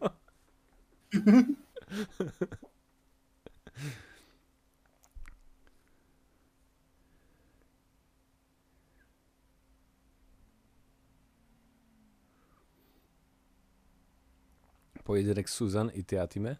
[15.04, 16.56] Pojedynek Susan i Teatime?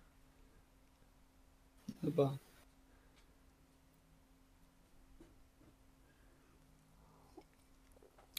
[2.01, 2.50] Chyba.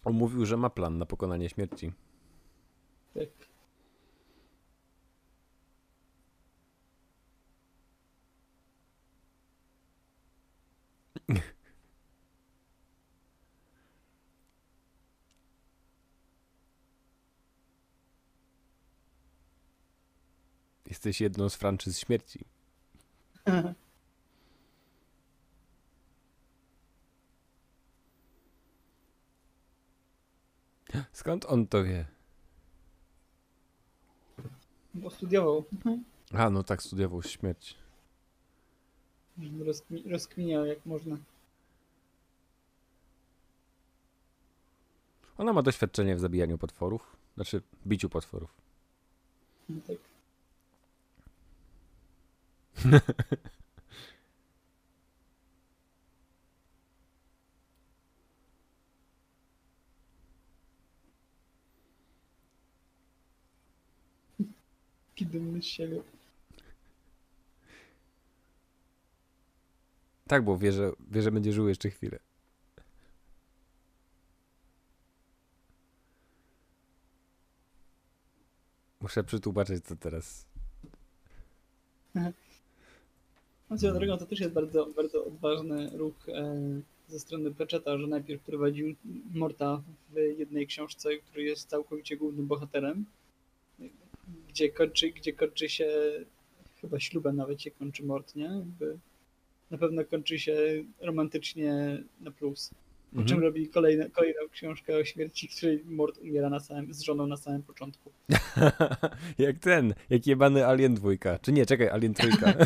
[0.03, 1.93] On mówił, że ma plan na pokonanie śmierci.
[3.13, 3.29] Tak.
[20.85, 22.45] Jesteś jedną z franczyz śmierci.
[31.21, 32.05] Skąd on to wie?
[34.93, 35.63] Bo studiował.
[36.33, 37.77] A, no tak, studiował śmierć.
[39.39, 41.17] Rozkmi- rozkminiał jak można.
[45.37, 48.53] Ona ma doświadczenie w zabijaniu potworów, znaczy biciu potworów.
[49.69, 49.97] No tak.
[65.21, 66.01] Taki dumny z siebie.
[70.27, 72.19] Tak, bo wie, że, wie, że będzie żył jeszcze chwilę.
[79.01, 80.45] Muszę przytłumaczyć, co teraz.
[83.69, 88.07] No swoją drogą to też jest bardzo, bardzo odważny ruch e, ze strony Pratchetta, że
[88.07, 88.95] najpierw prowadził
[89.33, 93.05] Morta w jednej książce, który jest całkowicie głównym bohaterem,
[94.51, 95.87] gdzie kończy, gdzie kończy się,
[96.81, 98.43] chyba ślubem nawet się kończy Mort, nie?
[98.45, 98.97] Jakby
[99.71, 100.55] na pewno kończy się
[101.01, 102.71] romantycznie na plus.
[103.11, 103.41] Po czym Mhm.
[103.43, 107.63] robi kolejne, kolejną książkę o śmierci, której Mort umiera na samym, z żoną na samym
[107.63, 108.11] początku.
[109.37, 111.39] jak ten, jak jebany Alien dwójka.
[111.39, 112.53] Czy nie, czekaj, Alien trójka.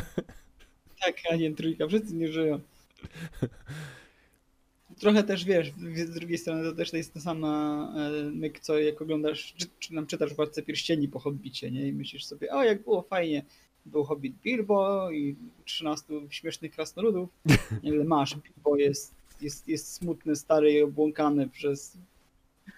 [1.05, 2.59] Tak, a nie trójka, wszyscy nie żyją.
[4.99, 9.01] Trochę też wiesz, z drugiej strony to też jest ta sama e, myk, co jak
[9.01, 11.87] oglądasz, czy, czy nam czytasz Władcę Pierścieni po Hobbicie, nie?
[11.87, 13.45] I myślisz sobie, o jak było fajnie,
[13.85, 15.35] był Hobbit Bilbo i
[15.65, 17.29] 13 śmiesznych krasnoludów.
[17.83, 21.97] Nagle masz, Bilbo jest, jest, jest smutny, stary i obłąkany przez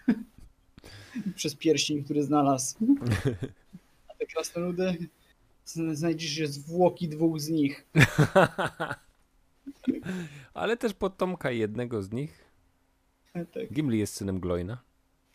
[1.36, 2.78] przez pierścień, który znalazł.
[4.10, 4.98] A te krasnoludy
[5.66, 7.86] znajdziesz je zwłoki dwóch z nich.
[10.54, 12.46] Ale też potomka jednego z nich.
[13.34, 13.74] Tak.
[13.74, 14.78] Gimli jest synem Gloina.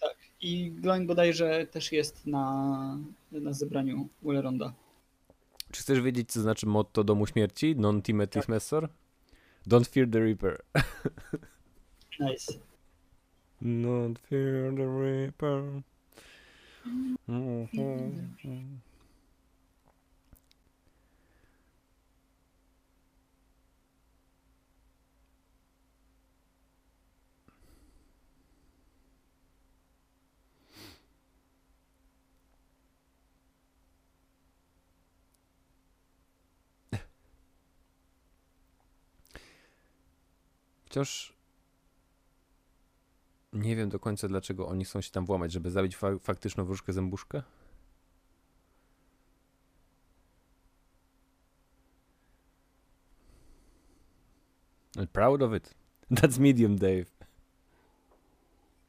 [0.01, 0.16] Tak.
[0.41, 2.99] I Gloin bodajże też jest na,
[3.33, 4.72] na zebraniu Welleronda.
[5.70, 7.76] Czy chcesz wiedzieć, co znaczy motto Domu Śmierci?
[7.76, 8.49] Non timetis Tak.
[8.49, 8.89] messor?
[9.68, 10.62] Don't fear the Reaper.
[12.20, 12.53] Nice.
[13.62, 15.83] Don't fear the Reaper.
[17.28, 18.80] Mhm.
[40.93, 41.32] Wciąż
[43.53, 46.93] nie wiem do końca, dlaczego oni chcą się tam włamać, żeby zabić fa- faktyczną wróżkę
[46.93, 47.43] zębuszkę.
[54.97, 55.74] I'm proud of it.
[56.20, 57.11] That's medium, Dave.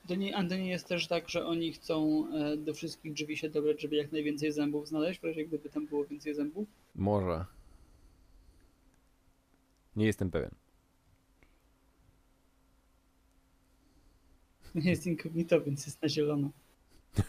[0.07, 3.37] To nie, a to nie jest też tak, że oni chcą e, do wszystkich drzwi
[3.37, 6.67] się dobrać, żeby jak najwięcej zębów znaleźć, w razie gdyby tam było więcej zębów?
[6.95, 7.45] Może.
[9.95, 10.62] Nie jestem pewien.
[14.75, 16.49] Jest incognito, więc jest na zielono.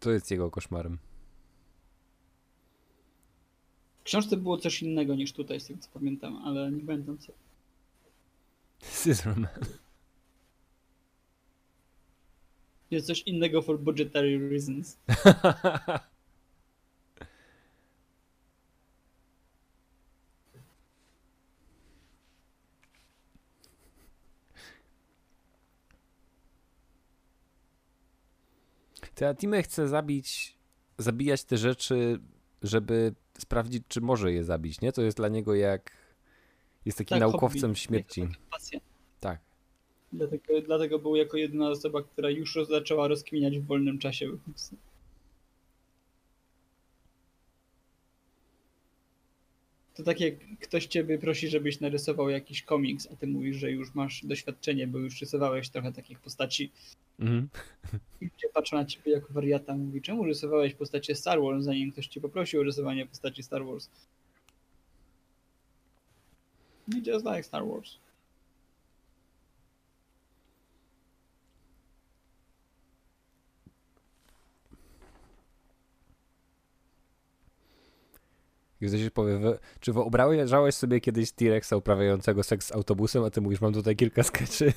[0.00, 0.98] To jest jego koszmarem.
[4.00, 7.32] W książce było coś innego niż tutaj, z tego co pamiętam, ale nie pamiętam co.
[8.82, 9.48] Scissorman.
[12.90, 14.98] Jest coś innego for budgetary reasons.
[29.36, 30.56] Timę chce zabić,
[30.98, 32.20] zabijać te rzeczy,
[32.62, 34.92] żeby sprawdzić, czy może je zabić, nie?
[34.92, 35.90] To jest dla niego jak...
[36.84, 37.76] Jest taki Tak, naukowcem hobby.
[37.76, 38.28] śmierci.
[39.20, 39.40] Tak.
[40.12, 44.26] Dlatego, dlatego był jako jedyna osoba, która już roz- zaczęła rozkminiać w wolnym czasie.
[49.94, 53.94] To tak jak ktoś ciebie prosi, żebyś narysował jakiś komiks, a ty mówisz, że już
[53.94, 56.72] masz doświadczenie, bo już rysowałeś trochę takich postaci.
[57.18, 57.48] Mhm.
[58.20, 62.06] I ludzie patrzą na ciebie jako wariata, mówi, czemu rysowałeś postacie Star Wars, zanim ktoś
[62.06, 63.90] cię poprosił o rysowanie postaci Star Wars.
[66.88, 67.98] No Just like Star Wars.
[78.76, 83.60] Ktoś powie, we- czy wyobrażałeś sobie kiedyś T-Rexa uprawiającego seks z autobusem, a ty mówisz,
[83.60, 84.72] mam tutaj kilka skeczy.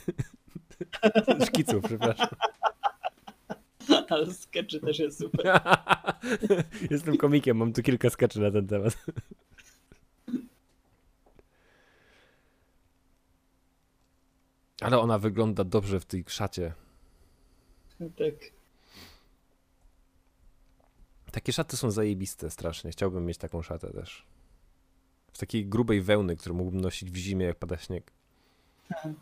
[1.48, 2.28] Szkiców, przepraszam.
[4.10, 5.60] Ale sketchy też jest super.
[6.92, 8.98] Jestem komikiem, mam tu kilka skeczy na ten temat.
[14.82, 16.74] Ale ona wygląda dobrze w tej szacie.
[18.00, 18.59] Tak.
[21.32, 22.92] Takie szaty są zajebiste strasznie.
[22.92, 24.26] Chciałbym mieć taką szatę też.
[25.34, 28.12] Z takiej grubej wełny, którą mógłbym nosić w zimie, jak pada śnieg.
[28.90, 29.14] Tak.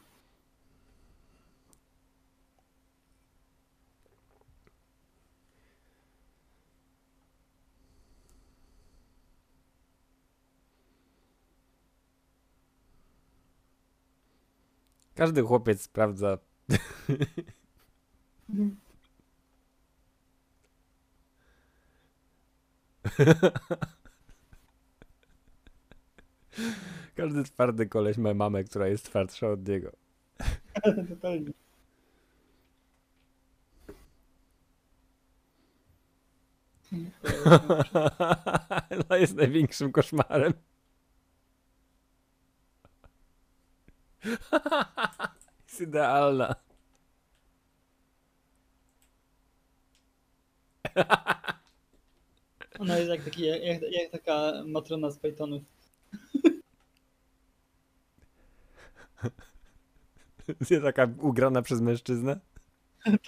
[15.15, 16.37] Każdy chłopiec sprawdza.
[27.15, 29.91] Każdy twardy koleś ma mamę, która jest twardsza od niego.
[31.09, 31.51] Totalnie.
[39.09, 40.53] Ona jest największym koszmarem.
[45.67, 46.55] Jest idealna.
[52.79, 55.63] Ona jest jak, taki, jak, jak taka matrona z Pythonów.
[60.69, 62.39] Jest taka ugrana przez mężczyznę.
[63.05, 63.19] tak.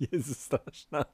[0.00, 1.04] Jezu, straszna.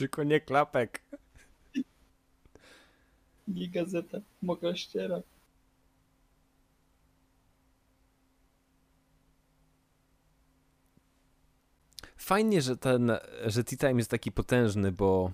[0.00, 1.02] Tylko nie klapek.
[3.48, 4.18] I gazeta.
[4.42, 5.22] Mokra ściera.
[12.16, 13.12] Fajnie, że ten,
[13.46, 15.32] że Tea Time jest taki potężny, bo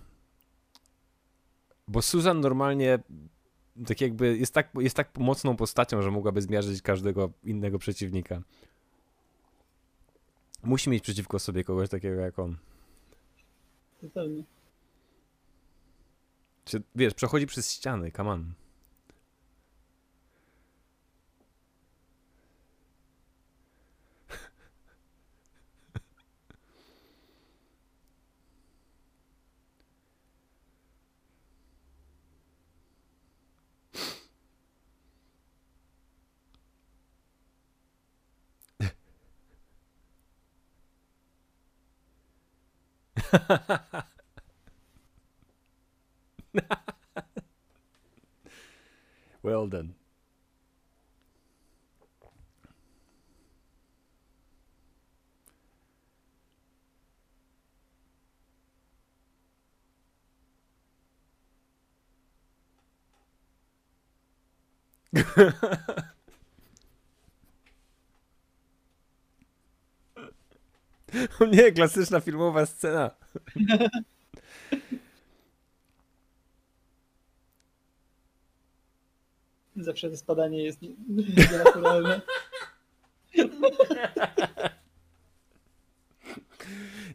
[1.88, 2.98] bo Susan normalnie
[3.86, 8.42] tak jakby jest tak, jest tak mocną postacią, że mogłaby zmierzyć każdego innego przeciwnika.
[10.62, 12.56] Musi mieć przeciwko sobie kogoś takiego jak on.
[14.00, 14.55] Totalnie.
[16.66, 18.54] Czy, wiesz, przechodzi przez ściany, come on.
[49.42, 49.94] well done.
[71.40, 73.10] O nie, klasyczna filmowa scena.
[79.76, 80.94] Zawsze to spadanie jest nie-
[81.52, 82.20] nienaturalne.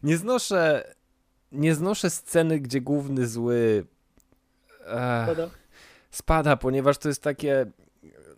[0.02, 0.94] Nie znoszę.
[1.52, 3.84] Nie znoszę sceny, gdzie główny zły
[4.86, 5.50] e, Pada.
[6.10, 7.66] spada, ponieważ to jest takie.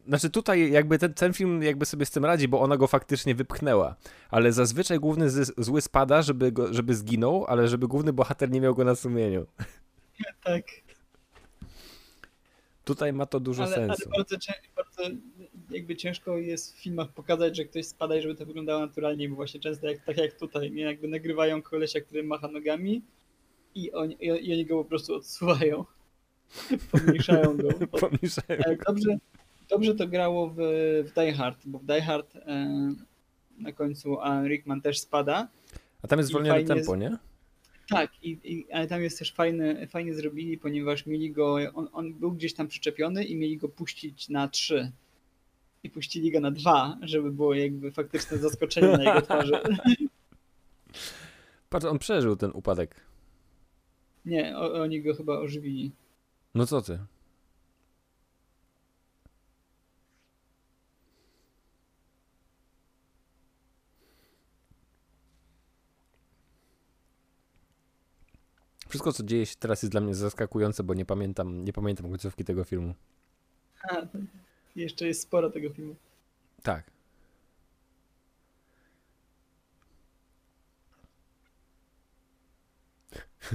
[0.08, 3.34] Znaczy tutaj jakby ten, ten film jakby sobie z tym radzi, bo ona go faktycznie
[3.34, 3.96] wypchnęła.
[4.30, 8.74] Ale zazwyczaj główny zły spada, żeby, go, żeby zginął, ale żeby główny bohater nie miał
[8.74, 9.46] go na sumieniu.
[10.44, 10.64] Tak.
[12.84, 14.10] Tutaj ma to dużo Ale, ale sensu.
[14.16, 15.02] bardzo, cię- bardzo
[15.70, 19.36] jakby ciężko jest w filmach pokazać, że ktoś spada i żeby to wyglądało naturalnie, bo
[19.36, 20.82] właśnie często jak, tak jak tutaj, nie?
[20.82, 23.02] Jakby nagrywają kolesia, który macha nogami
[23.74, 25.84] i oni, i, oni go po prostu odsuwają.
[26.92, 27.68] Pomniejszają go.
[28.00, 29.18] Pomniejszają Ale dobrze,
[29.68, 30.56] dobrze to grało w,
[31.04, 32.94] w Die Hard, bo w Die Hard e,
[33.58, 35.48] na końcu Alan Rickman też spada.
[36.02, 37.16] A tam jest zwolnione tempo, nie?
[37.88, 42.14] Tak, i, i, ale tam jest też fajne, fajnie zrobili, ponieważ mieli go, on, on
[42.14, 44.92] był gdzieś tam przyczepiony i mieli go puścić na trzy.
[45.82, 49.52] I puścili go na dwa, żeby było jakby faktyczne zaskoczenie na jego twarzy.
[51.70, 53.00] Patrz, on przeżył ten upadek.
[54.24, 55.92] Nie, o, oni go chyba ożywili.
[56.54, 56.98] No co ty?
[68.94, 72.44] Wszystko, co dzieje się teraz jest dla mnie zaskakujące, bo nie pamiętam, nie pamiętam końcówki
[72.44, 72.94] tego filmu.
[73.90, 73.96] A,
[74.76, 75.94] jeszcze jest sporo tego filmu.
[76.62, 76.90] Tak.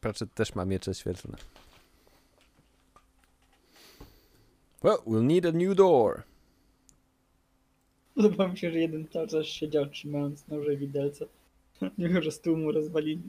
[0.00, 1.36] Pratchett też ma miecze świetlne.
[4.82, 6.22] Well, we'll need a new door.
[8.14, 11.26] Podoba mi się, że jeden cały czas siedział trzymając noże i widelce.
[11.98, 13.22] Mimo, że stół mu rozwalili.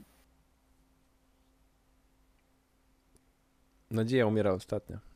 [3.90, 5.13] Nadzieja umiera ostatnio.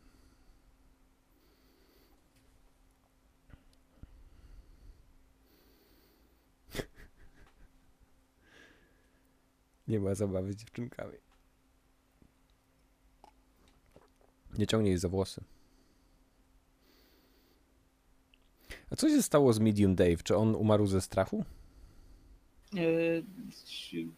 [9.92, 11.18] Nie ma zabawy z dziewczynkami.
[14.58, 15.44] Nie ciągnij jej za włosy.
[18.90, 20.22] A co się stało z Medium Dave?
[20.22, 21.44] Czy on umarł ze strachu?
[22.76, 22.82] E,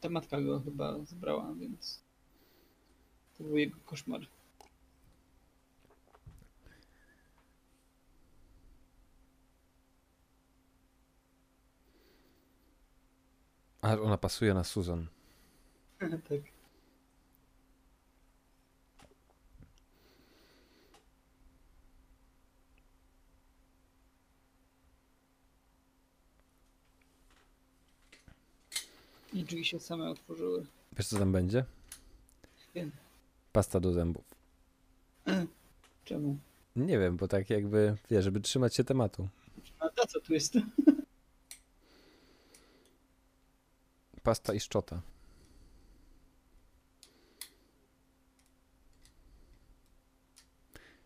[0.01, 2.03] ta matka go chyba zbrała, więc
[3.39, 4.21] to był jego koszmar.
[13.83, 15.07] A ona pasuje na Susan.
[16.29, 16.41] tak.
[29.33, 30.67] I drzwi się same otworzyły.
[30.93, 31.65] Wiesz co tam będzie?
[32.75, 32.91] Wiem.
[33.53, 34.25] Pasta do zębów.
[36.05, 36.39] Czemu?
[36.77, 39.29] Nie wiem, bo tak jakby, wiesz, żeby trzymać się tematu.
[39.79, 40.55] A to co tu jest?
[44.23, 45.01] Pasta i szczota.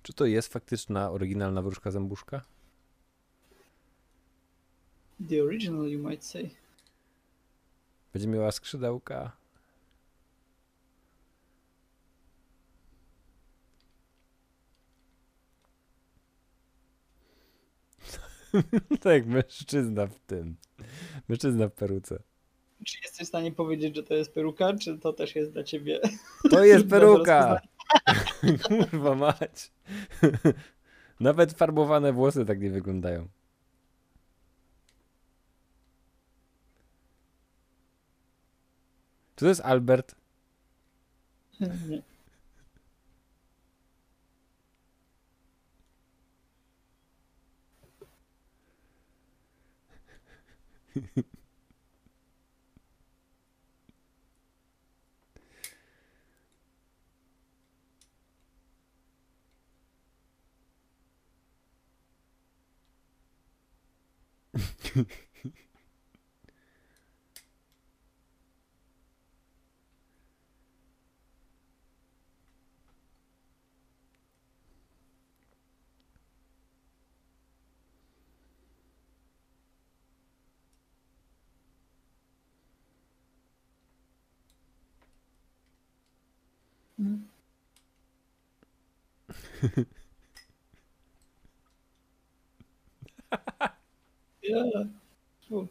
[0.04, 2.44] Czy to jest faktyczna, oryginalna wróżka zębuszka?
[5.28, 6.50] The original, you might say.
[8.12, 9.36] Będzie miała skrzydełka.
[19.00, 20.56] tak, mężczyzna w tym.
[21.28, 22.22] Mężczyzna w peruce.
[22.84, 26.00] Czy jesteś w stanie powiedzieć, że to jest peruka, czy to też jest dla ciebie?
[26.50, 27.60] To jest peruka!
[28.68, 29.72] Kurwa mać.
[31.20, 33.28] Nawet farbowane włosy tak nie wyglądają.
[39.36, 40.14] Czy to jest Albert?
[41.60, 42.02] Nie.
[93.30, 93.73] Ha ha ha.
[94.44, 94.62] Ja.
[95.48, 95.68] Fu.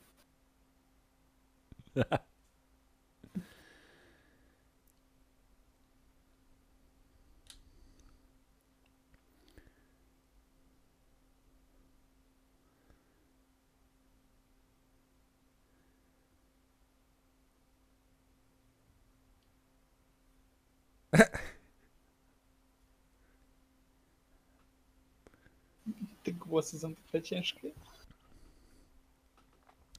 [26.24, 27.72] Te głosy są takie ciężkie.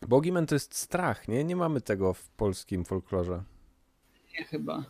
[0.09, 1.45] Bogiman to jest strach, nie?
[1.45, 3.43] Nie mamy tego w polskim folklorze.
[4.39, 4.85] Nie chyba.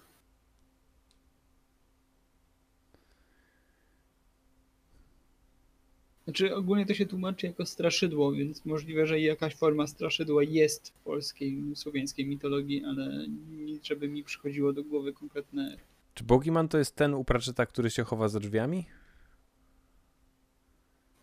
[6.25, 10.93] Znaczy ogólnie to się tłumaczy jako straszydło, więc możliwe, że jakaś forma straszydła jest w
[10.93, 15.77] polskiej, słowiańskiej mitologii, ale nic, żeby mi przychodziło do głowy konkretne...
[16.15, 18.87] Czy Bogiman to jest ten u Pratchetta, który się chowa za drzwiami?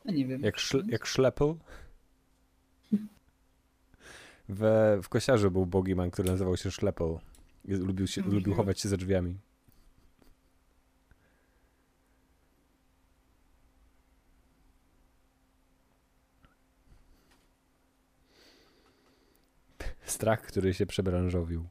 [0.05, 0.41] A nie wiem.
[0.41, 1.55] Jak, szl jak szlepel?
[4.49, 7.18] We, w Kosiarzu był Bogiman, który nazywał się Szlepel.
[7.65, 8.39] I Lubił, się, Możliwe.
[8.39, 9.38] lubił chować się za drzwiami.
[20.05, 21.65] Strach, który się przebranżowił.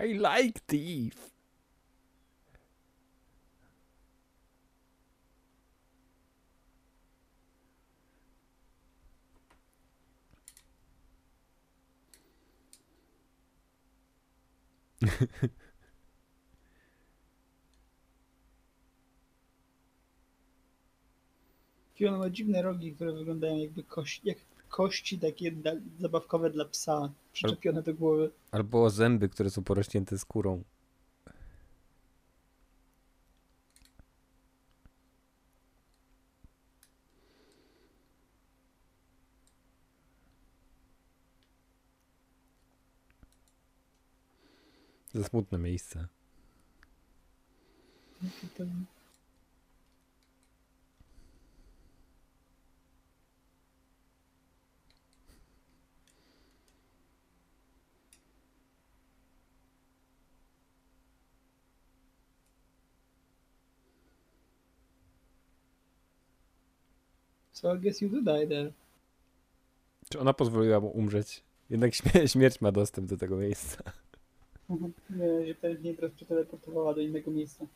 [0.00, 1.39] I like thief.
[21.94, 25.52] Piłon ma dziwne rogi, które wyglądają jakby kości, jak kości takie
[25.98, 28.30] zabawkowe dla psa, przyczepione do głowy.
[28.50, 30.62] Albo zęby, które są porośnięte skórą.
[45.20, 46.08] Za smutne miejsce.
[48.56, 48.64] To-
[67.52, 68.72] So I guess you do die there.
[70.10, 71.42] Czy ona pozwoliła mu umrzeć?
[71.70, 73.82] Jednak śmie- śmierć ma dostęp do tego miejsca.
[75.10, 77.66] Nie, że pewnie teraz przeteleportowała do innego miejsca.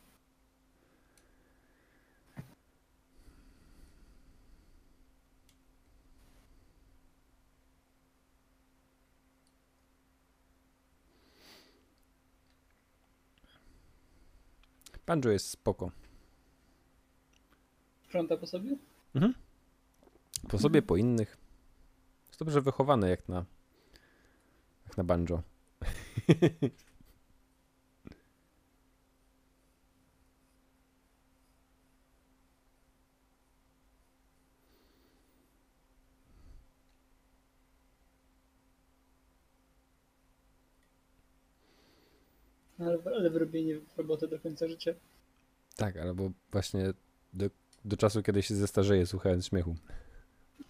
[15.07, 15.91] Banjo jest spoko.
[18.03, 18.77] Sprząta po sobie?
[20.49, 21.37] Po sobie, po innych.
[22.27, 23.45] Jest dobrze wychowane jak na
[24.85, 25.41] jak na banjo.
[43.25, 44.93] Ale, ale w robienie roboty do końca życia.
[45.75, 46.93] Tak, albo właśnie
[47.33, 47.45] do,
[47.85, 49.75] do czasu, kiedy się zestarzeje słuchając śmiechu.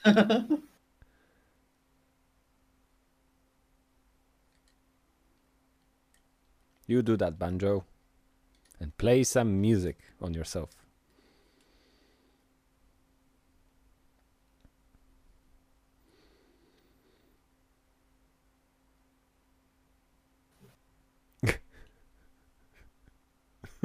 [6.88, 7.84] You do that, banjo.
[8.80, 10.85] And play some music on yourself.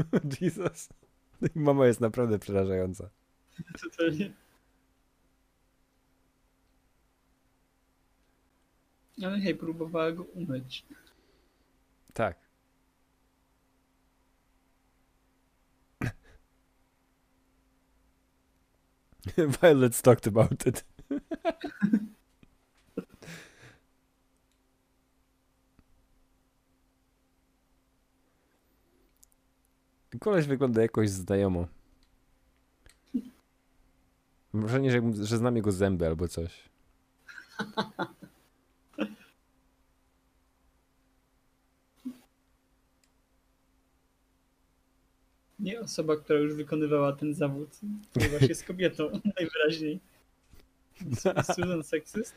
[0.41, 0.89] Jesus.
[1.55, 3.11] Mama jest naprawdę przerażająca.
[3.83, 4.33] Totalnie.
[9.23, 10.87] Ale hej, próbowała go umyć.
[12.13, 12.39] Tak.
[19.37, 20.85] Violet's talked about it.
[30.19, 31.67] Koleś wygląda jakoś znajomo.
[34.53, 36.69] Mam wrażenie, że, że znam jego zęby albo coś.
[45.61, 47.69] Nie osoba, która już wykonywała ten zawód,
[48.13, 50.01] ponieważ jest kobietą, najwyraźniej.
[51.55, 52.35] Susan Sexist?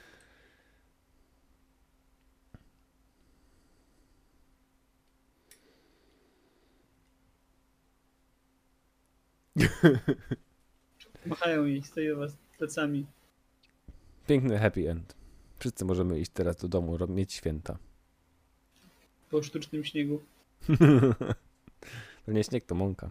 [11.26, 13.06] Machają stoi do was plecami.
[14.28, 15.16] Piękny happy end.
[15.60, 17.78] Wszyscy możemy iść teraz do domu, mieć święta.
[19.34, 20.22] po sztucznym śniegu.
[22.26, 23.10] To nie śnieg, to mąka.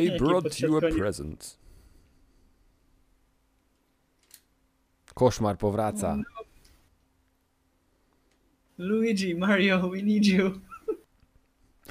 [0.00, 1.58] I Jaki brought you a present.
[5.14, 6.18] Koszmar powraca.
[8.78, 10.60] Luigi, Mario, we need you.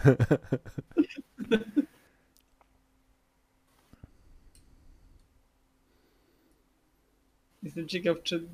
[7.64, 8.48] Jestem ciekaw, czy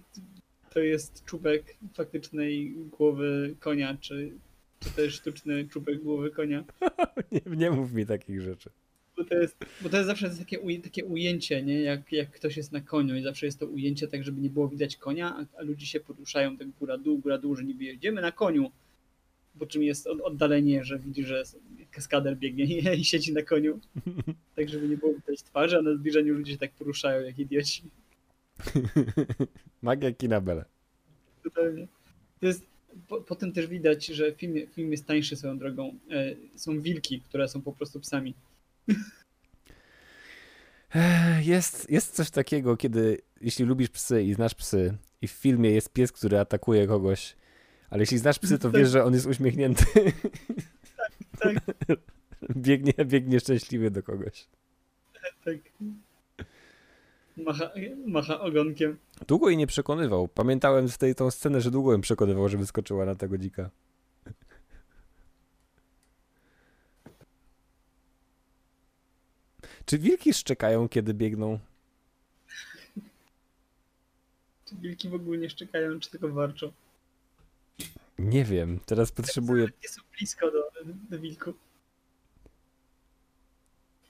[0.70, 4.32] to jest czubek faktycznej głowy konia, czy,
[4.80, 6.64] czy to jest sztuczny czubek głowy konia.
[7.32, 8.70] nie, nie mów mi takich rzeczy.
[9.18, 11.82] Bo to jest, bo to jest zawsze takie, uj, takie ujęcie, nie?
[11.82, 14.68] Jak, jak ktoś jest na koniu i zawsze jest to ujęcie tak, żeby nie było
[14.68, 18.72] widać konia, a, a ludzie się poruszają tak góra-dół, góra-dół, że niby jedziemy na koniu.
[19.60, 21.44] Po czym jest od- oddalenie, że widzi, że
[21.92, 23.80] kaskader biegnie i, i siedzi na koniu.
[24.56, 27.84] Tak, żeby nie było widać twarzy, a na zbliżeniu ludzie się tak poruszają jak idioci.
[29.82, 30.66] Magia kina Bele.
[31.44, 31.88] Totalnie.
[32.40, 32.66] To jest,
[33.08, 36.00] po, potem też widać, że film, film jest tańszy swoją drogą.
[36.12, 38.34] E, są wilki, które są po prostu psami.
[41.42, 45.94] Jest, jest coś takiego, kiedy jeśli lubisz psy i znasz psy i w filmie jest
[45.94, 47.36] pies, który atakuje kogoś,
[47.90, 49.86] ale jeśli znasz psy, to wiesz, że on jest uśmiechnięty.
[51.40, 51.56] Tak,
[52.56, 54.48] biegnie, biegnie szczęśliwy do kogoś.
[55.46, 55.56] tak.
[57.38, 57.72] Macha,
[58.06, 58.98] macha ogonkiem.
[59.28, 60.28] Długo jej nie przekonywał.
[60.28, 63.70] Pamiętałem z tej tą scenę, że długo ją przekonywał, żeby skoczyła na tego dzika.
[69.86, 71.60] Czy wilki szczekają, kiedy biegną?
[74.66, 76.72] Czy wilki w ogóle nie szczekają, czy tylko warczą?
[78.20, 79.68] Nie wiem, teraz potrzebuję...
[79.84, 80.72] Nie są blisko do,
[81.10, 81.56] do wilków.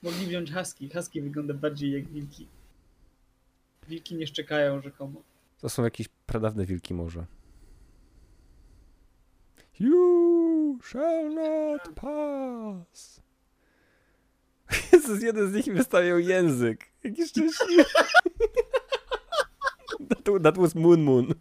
[0.02, 0.90] Mogli wziąć husky.
[0.94, 2.48] Husky wygląda bardziej jak wilki.
[3.88, 5.22] Wilki nie szczekają rzekomo.
[5.60, 7.26] To są jakieś pradawne wilki może.
[9.80, 13.20] You shall not pass.
[14.92, 16.86] Jezus, jeden z nich wystawiał język.
[17.04, 17.84] Jaki szczęśliwy.
[20.08, 21.34] That, that was Moon Moon.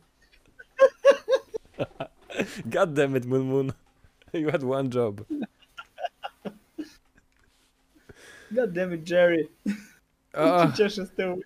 [2.65, 3.73] God damn it, Moon Moon.
[4.33, 5.21] You had one job.
[8.51, 9.47] God damn it, Jerry.
[10.35, 11.39] Się cieszę z tyłu.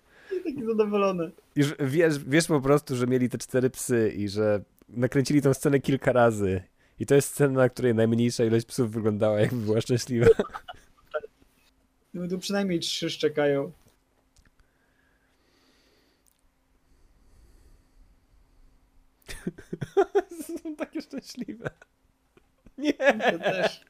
[0.44, 1.30] Taki zadowolony.
[1.56, 5.80] Już wiesz, wiesz po prostu, że mieli te cztery psy i że nakręcili tą scenę
[5.80, 6.62] kilka razy.
[7.00, 10.26] I to jest scena, na której najmniejsza ilość psów wyglądała, jakby była szczęśliwa.
[12.14, 13.72] No tu przynajmniej trzy szczekają.
[20.62, 21.70] Są takie szczęśliwe.
[22.78, 22.92] Nie!
[23.38, 23.84] Też.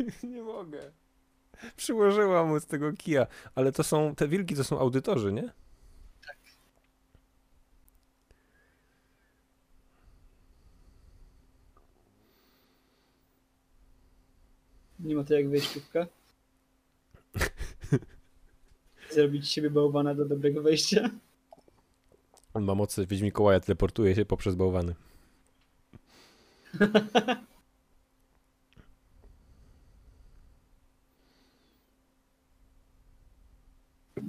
[0.22, 0.92] Nie mogę.
[1.76, 3.26] Przyłożyłam mu z tego kija.
[3.54, 5.52] Ale to są, te wilki to są audytorzy, nie?
[15.00, 16.06] Nie ma to jak wejściówka.
[19.10, 21.10] Zrobić siebie bałwana do dobrego wejścia.
[22.54, 24.94] On ma mocy Wiedźmikołaja, teleportuje się poprzez bałwany.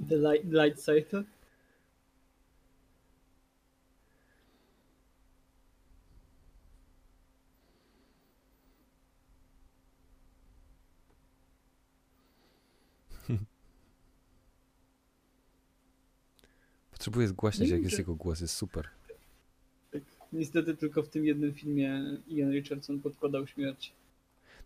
[0.08, 1.24] The light, light side.
[17.02, 18.88] Potrzebuję zgłaśniać, jak jest jego głos, jest super.
[20.32, 23.92] Niestety tylko w tym jednym filmie Ian Richardson podkładał śmierć.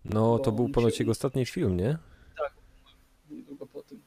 [0.05, 1.99] No, to był on ponoć jego ostatni film, nie?
[3.31, 4.01] niedługo po tym.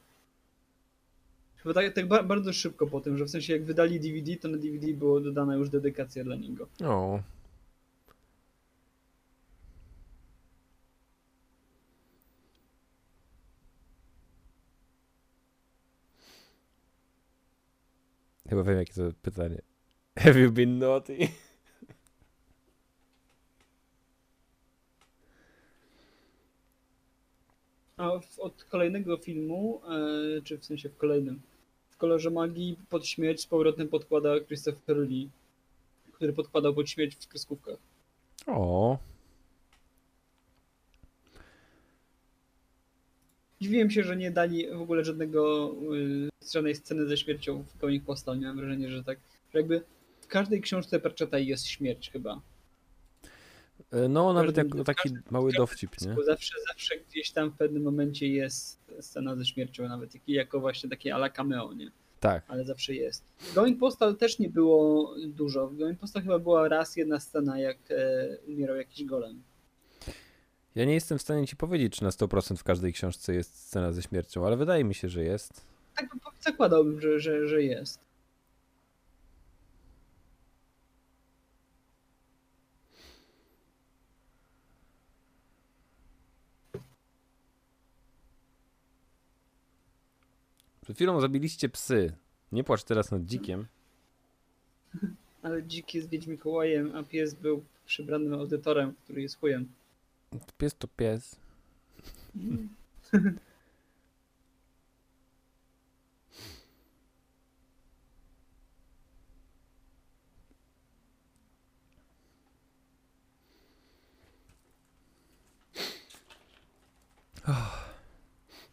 [1.56, 4.48] Chyba tak, tak ba- bardzo szybko po tym, że w sensie jak wydali DVD, to
[4.48, 6.68] na DVD było dodana już dedykacja dla niego.
[6.84, 7.20] O.
[18.50, 19.62] Chyba wiem, jakie to pytanie.
[20.24, 21.28] Have you been naughty?
[27.96, 29.80] A w, od kolejnego filmu,
[30.38, 31.40] e, czy w sensie w kolejnym,
[31.90, 35.28] w kolorze magii pod śmierć z powrotem podkłada Christopher Lee,
[36.12, 37.78] który podkładał pod śmierć w kreskówkach.
[38.46, 38.98] O.
[43.60, 48.04] Dziwiłem się, że nie dali w ogóle żadnego, y, żadnej sceny ze śmiercią w Going
[48.04, 48.38] Postal.
[48.38, 49.18] Miałem wrażenie, że tak,
[49.52, 49.82] że jakby
[50.20, 52.40] w każdej książce Pratchetta jest śmierć chyba.
[53.92, 56.16] E, No, nawet każdym- w taki każdym- mały dowcip, nie?
[56.24, 61.14] Zawsze, zawsze gdzieś tam w pewnym momencie jest scena ze śmiercią, nawet jako właśnie takie
[61.14, 61.90] ala cameo, nie?
[62.20, 62.44] Tak.
[62.48, 63.24] Ale zawsze jest.
[63.38, 65.68] W Going Postal też nie było dużo.
[65.68, 69.42] W Going Postal chyba była raz jedna scena, jak e, umierał jakiś golem.
[70.74, 73.92] Ja nie jestem w stanie ci powiedzieć, czy na 100% w każdej książce jest scena
[73.92, 75.69] ze śmiercią, ale wydaje mi się, że jest.
[76.00, 78.00] Tak bym zakładałbym, że, że, że jest.
[90.80, 92.12] Przed chwilą zabiliście psy.
[92.52, 93.66] Nie płacz teraz nad dzikiem.
[95.42, 99.68] Ale dzik jest Wiedźmikołajem, a pies był przybranym audytorem, który jest chujem.
[100.58, 101.36] Pies to pies.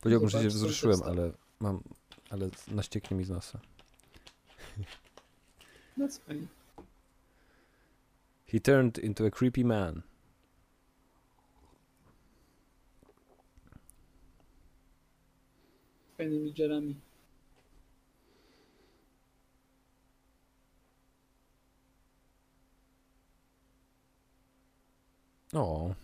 [0.08, 1.84] Powiedziałbym, że się wzruszyłem, ale mam,
[2.30, 3.60] ale naścieknie mi z nosa.
[5.98, 6.48] That's fine.
[8.46, 10.02] He turned into a creepy man.
[16.18, 16.96] Fajnymi dżerami.
[25.54, 25.96] O.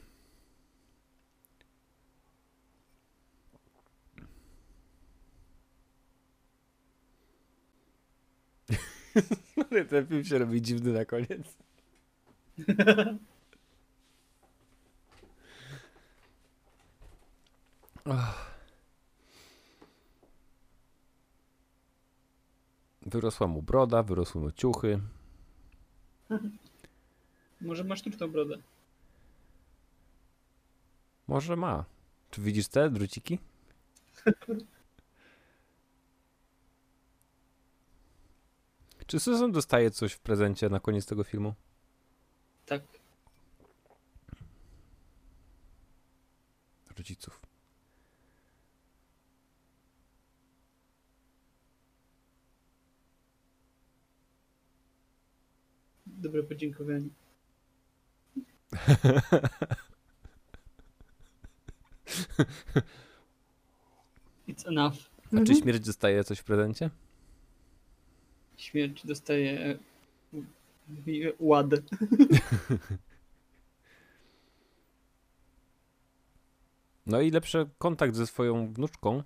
[9.72, 11.57] Ale ten film się robi dziwny na koniec.
[18.06, 18.34] Oh.
[23.02, 24.99] Wyrosła mu broda, wyrosły mu ciuchy.
[27.61, 28.57] Może ma sztuczną brodę.
[31.27, 31.85] Może ma.
[32.31, 33.40] Czy widzisz te druciki?
[39.08, 41.54] Czy Susan dostaje coś w prezencie na koniec tego filmu?
[42.66, 42.82] Tak.
[46.98, 47.42] Rodziców.
[56.06, 57.10] Dobre podziękowanie.
[64.48, 64.96] It's enough.
[65.38, 66.90] A czy śmierć dostaje coś w prezencie?
[68.64, 69.77] Śmierć dostaje e,
[70.90, 71.68] w- ład.
[77.06, 79.23] No i lepszy kontakt ze swoją wnuczką.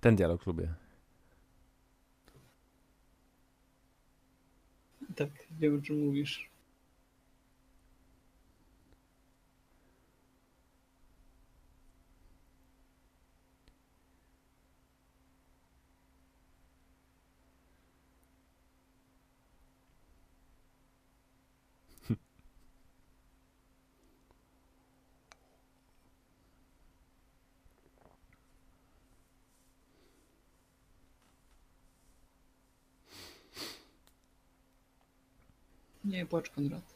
[0.00, 0.74] Ten dialog lubię.
[5.16, 6.50] Tak, wiem o czym mówisz.
[36.08, 36.94] Nie płacz, Konrad.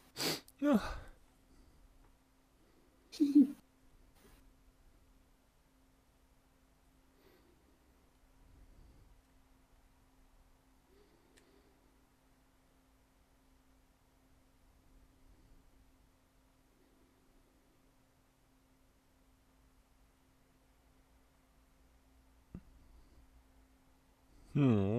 [24.53, 24.92] Hmm.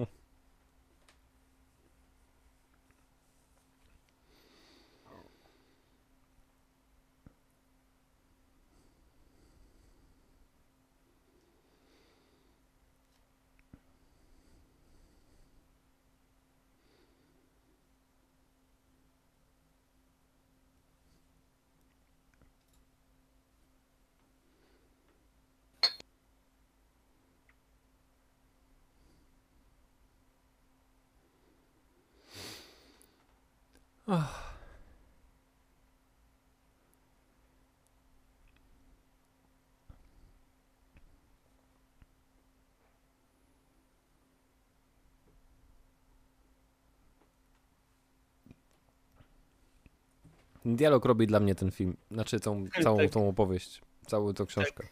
[50.65, 51.97] Dialog robi dla mnie ten film.
[52.11, 53.09] Znaczy tą całą Tak.
[53.09, 53.81] tą opowieść.
[54.07, 54.87] Całą tą książkę.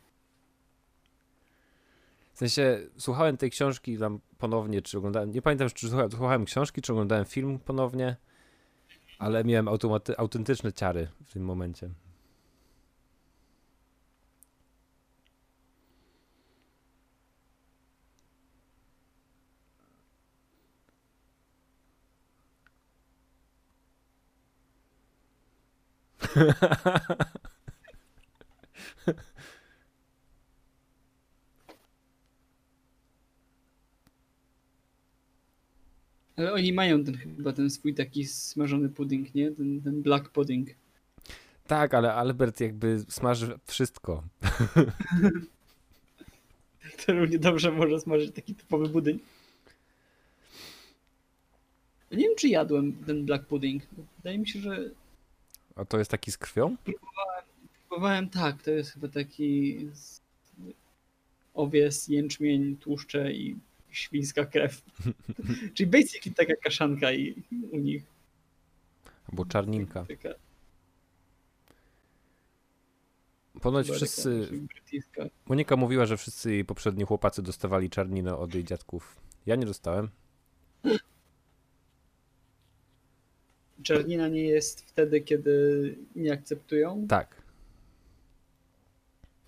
[2.34, 5.32] W sensie słuchałem tej książki tam ponownie, czy oglądałem.
[5.32, 8.16] Nie pamiętam, czy słuchałem, słuchałem książki, czy oglądałem film ponownie,
[9.24, 11.90] ale miałem automaty, autentyczne ciary w tym momencie.
[36.36, 39.52] Ale oni mają ten chyba ten swój taki smażony pudding, nie?
[39.52, 40.70] Ten, ten black pudding.
[41.68, 44.24] Tak, ale Albert jakby smaży wszystko.
[47.06, 49.20] To równie dobrze może smażyć taki typowy budyń.
[52.12, 53.84] Nie wiem, czy jadłem ten black pudding.
[54.18, 54.90] Wydaje mi się, że
[55.76, 56.76] A to jest taki z krwią?
[57.90, 58.64] próbowałem tak.
[58.64, 60.22] To jest chyba taki z-
[61.54, 63.56] owies, jęczmień, tłuszcze i
[63.94, 64.82] świńska krew.
[65.74, 68.04] Czyli basically taka kaszanka i u nich.
[69.30, 70.06] Albo czarninka.
[70.06, 70.30] Taka,
[73.62, 74.50] Ponoć wszyscy...
[75.46, 79.16] Monika mówiła, że wszyscy jej poprzedni chłopacy dostawali czarninę od jej dziadków.
[79.46, 80.10] Ja nie dostałem.
[83.84, 87.08] Czarnina nie jest wtedy, kiedy nie akceptują.
[87.08, 87.42] Tak.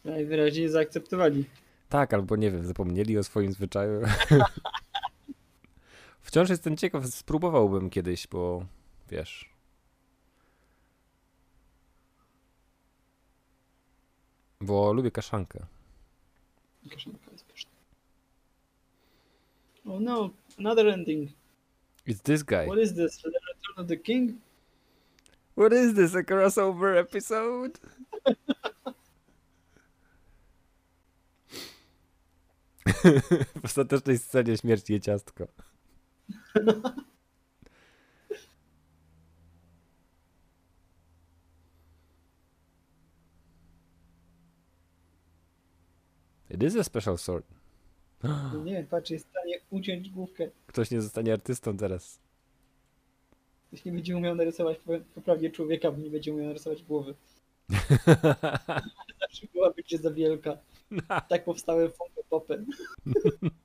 [0.06, 1.46] Najwyraźniej zaakceptowali.
[1.90, 4.02] Tak, albo nie wiem, zapomnieli o swoim zwyczaju.
[6.22, 8.66] Wciąż jestem ciekaw, spróbowałbym kiedyś, bo
[9.10, 9.50] wiesz.
[14.62, 15.66] Bo lubię kaszankę.
[16.90, 17.72] Kaszanka jest pyszna.
[19.86, 20.30] Oh no,
[20.60, 21.32] another ending.
[22.08, 22.66] It's this guy.
[22.66, 23.26] What is this?
[23.26, 24.32] Letter to of the King?
[25.56, 27.80] What is this, a crossover episode?
[33.62, 35.48] w ostatecznej scenie śmierci je ciastko.
[46.50, 47.46] It is a special sword.
[48.24, 50.50] No nie, patrz, jest w stanie uciąć główkę.
[50.68, 52.20] Ktoś nie zostanie artystą teraz.
[53.68, 57.16] Ktoś nie będzie umiał narysować po- poprawnie człowieka, bo nie będzie umiał narysować głowy.
[59.22, 60.58] Zawsze głowa będzie za wielka.
[61.30, 62.66] Tak powstały Funko Popy.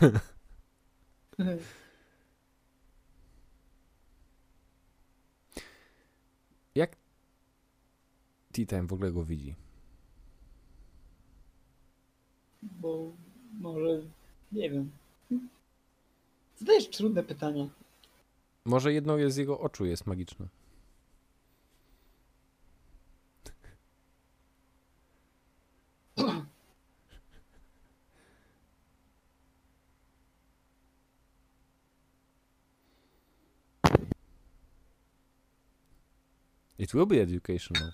[8.56, 9.54] T-Time w ogóle go widzi.
[12.62, 13.12] Bo
[13.60, 14.02] może,
[14.52, 14.90] nie wiem.
[16.58, 17.68] Zadajesz trudne pytania.
[18.64, 20.46] Może jedno z jego oczu jest magiczne.
[36.86, 37.90] It will be educational.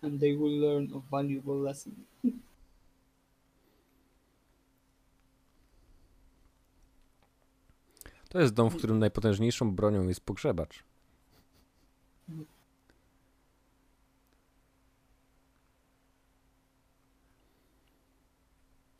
[0.00, 1.92] And they will learn a valuable lesson.
[8.28, 10.84] To jest dom, w którym najpotężniejszą bronią jest pogrzebacz.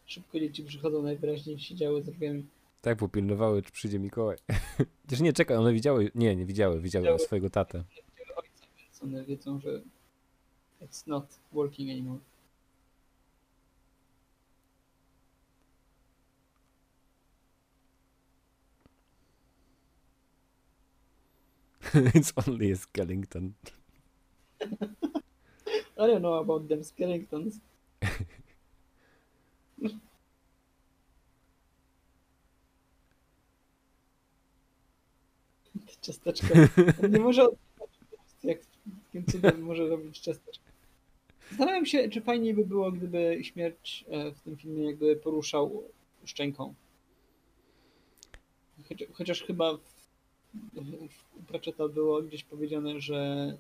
[0.07, 2.47] Szybko dzieci przychodzą, najwyraźniej siedziały za drzwiami.
[2.83, 4.37] Tak, bo pilnowały, czy przyjdzie Mikołaj.
[5.03, 7.19] Chociaż nie, czekaj, one widziały, nie, nie widziały, widziały Widziały.
[7.19, 7.85] swojego tatę.
[8.19, 9.83] Widziały ojca, więc one wiedzą, że
[10.81, 12.21] it's not working anymore.
[22.15, 23.55] It's only a Skellington.
[25.97, 27.61] I don't know about them Skellingtons.
[36.01, 36.49] Te Ciasteczka.
[37.05, 37.49] On nie może
[38.45, 38.59] jak
[39.15, 40.71] jakim cudem może robić ciasteczka.
[41.49, 45.83] Zastanawiam się, czy fajniej by było, gdyby śmierć e, w tym filmie jakby poruszał
[46.25, 46.75] szczęką.
[48.89, 49.81] Chociaż, chociaż chyba w,
[51.11, 53.53] w Pratchetta było gdzieś powiedziane, że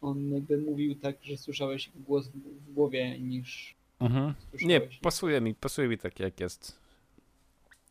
[0.00, 4.34] on jakby mówił tak, że słyszałeś głos w, głowie niż Mhm.
[4.62, 6.83] Nie, pasuje mi, pasuje mi tak jak jest.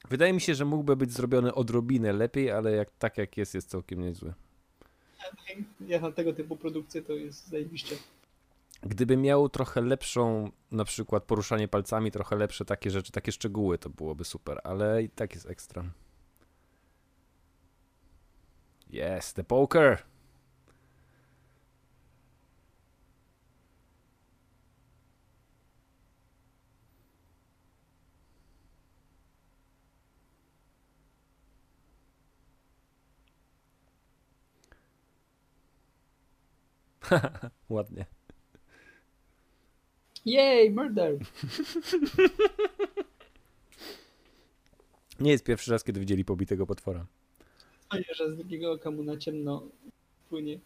[0.09, 3.69] Wydaje mi się, że mógłby być zrobiony odrobinę lepiej, ale jak, tak jak jest, jest
[3.69, 4.33] całkiem niezły.
[5.87, 7.95] Ja na tego typu produkcję to jest zajebiście.
[8.81, 13.89] Gdyby miał trochę lepszą, na przykład poruszanie palcami, trochę lepsze takie rzeczy, takie szczegóły, to
[13.89, 15.83] byłoby super, ale i tak jest ekstra.
[18.89, 20.12] Yes, the poker!
[37.69, 38.05] Ładnie.
[40.25, 41.17] Yay, murder!
[45.19, 47.05] Nie jest pierwszy raz, kiedy widzieli pobitego potwora.
[47.89, 49.63] Fajnie, że z drugiego oka mu na ciemno
[50.29, 50.59] płynie.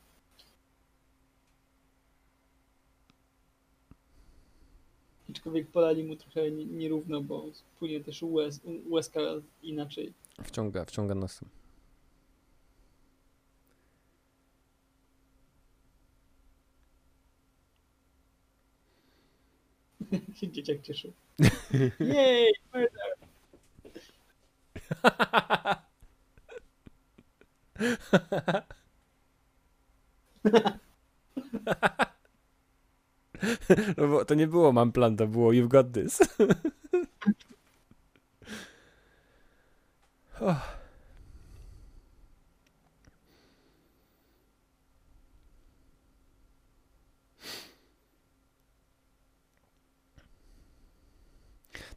[5.30, 7.46] Aczkolwiek podali mu trochę nie- nierówno, bo
[7.80, 9.20] płynie też łez, łezka
[9.64, 10.14] inaczej.
[10.44, 11.42] Wciąga, wciąga nas.
[20.36, 21.14] się dzieciak cieszył.
[22.00, 23.18] Jej, murder!
[33.98, 36.20] No bo to nie było mam plan, to było you've got this.
[40.40, 40.77] Oh.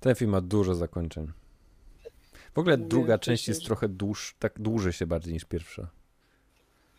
[0.00, 1.26] Ten film ma dużo zakończeń.
[2.54, 5.90] W ogóle Mówię druga część jest trochę dłuż, tak dłuży się bardziej niż pierwsza.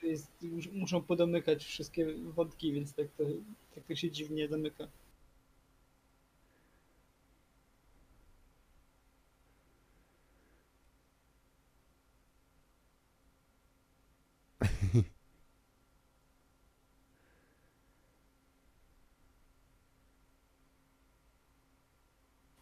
[0.04, 3.24] Jest, mus- muszą podomykać wszystkie wątki, więc tak to,
[3.76, 4.88] tak to się dziwnie zamyka.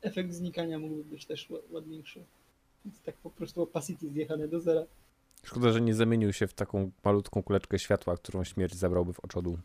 [0.09, 2.25] Efekt znikania mógłby być też ła- ładniejszy.
[2.85, 4.81] Więc tak po prostu opacity zjechane do zera.
[5.43, 9.57] Szkoda, że nie zamienił się w taką malutką kuleczkę światła, którą śmierć zabrałby w oczodół.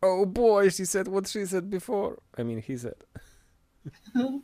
[0.00, 2.16] Oh boy, she said what she said before.
[2.38, 3.04] I mean, he said.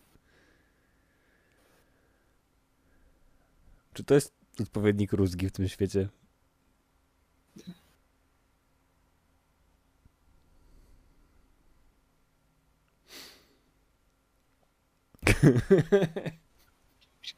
[3.94, 6.08] Czy to jest odpowiednik rózgi w tym świecie?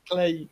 [0.09, 0.49] Klei.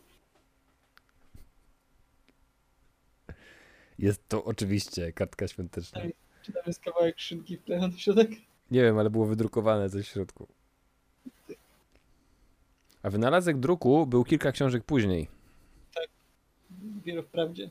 [3.98, 6.00] Jest to oczywiście kartka świąteczna.
[6.42, 8.30] Czy tam jest kawałek szynki wklejony w środek?
[8.70, 10.48] Nie wiem, ale było wydrukowane coś w środku.
[13.02, 15.28] A wynalazek druku był kilka książek później.
[16.70, 17.70] Dopiero w prawdzie.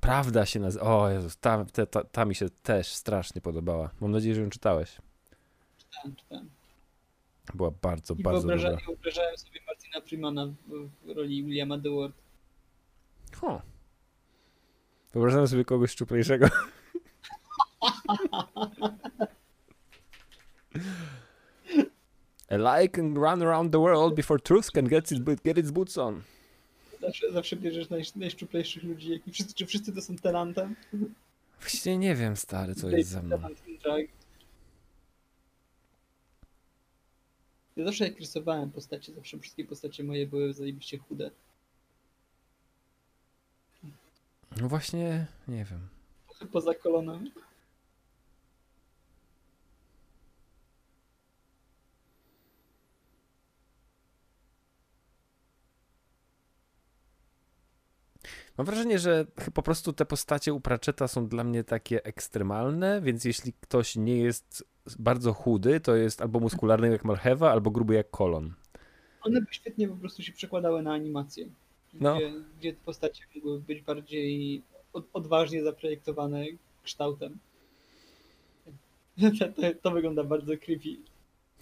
[0.00, 0.84] Prawda się nazywa.
[0.84, 3.90] O Jezus, ta, ta, ta, ta mi się też strasznie podobała.
[4.00, 4.96] Mam nadzieję, że ją czytałeś.
[5.78, 6.50] Czytałem, czytałem.
[7.54, 8.86] Była bardzo, I bardzo wyobraża, dobra.
[8.86, 12.14] wyobrażałem sobie Martina Freemana w, roli Williama Dewart.
[13.36, 13.62] Ho.
[15.12, 16.48] Wyobrażam sobie kogoś szczuplejszego.
[22.48, 25.98] A lie can run around the world before truth can get its, get its boots
[25.98, 26.22] on.
[27.00, 29.22] Zawsze, zawsze bierzesz naj, najszczuplejszych ludzi.
[29.32, 30.76] Wszyscy, czy wszyscy to są telantem?
[31.60, 34.06] Właściwie nie wiem, stary, co jest ze mną in drag.
[37.80, 41.30] Ja zawsze jak rysowałem postacie, zawsze wszystkie postacie moje były zajebiście chude.
[44.60, 45.88] No właśnie, nie wiem.
[46.52, 47.30] Poza kolonem.
[58.58, 63.24] Mam wrażenie, że po prostu te postacie u Pratchetta są dla mnie takie ekstremalne, więc
[63.24, 68.10] jeśli ktoś nie jest bardzo chudy, to jest albo muskularny jak marchewa, albo gruby jak
[68.10, 68.54] kolon.
[69.22, 71.48] One by świetnie po prostu się przekładały na animację.
[71.94, 72.16] No.
[72.16, 74.62] Gdzie, gdzie postacie mogły być bardziej
[74.92, 76.44] od, odważnie zaprojektowane
[76.82, 77.38] kształtem.
[79.20, 80.96] To, to, to wygląda bardzo creepy.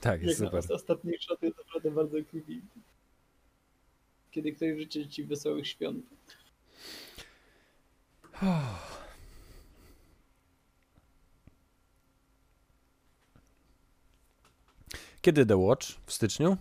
[0.00, 0.58] Tak, Jak jest na super.
[0.58, 2.60] os- ostatni shot jest naprawdę bardzo creepy.
[4.30, 6.04] Kiedy ktoś życzy ci wesołych świąt.
[15.22, 15.86] Kiedy The Watch?
[16.06, 16.56] W styczniu?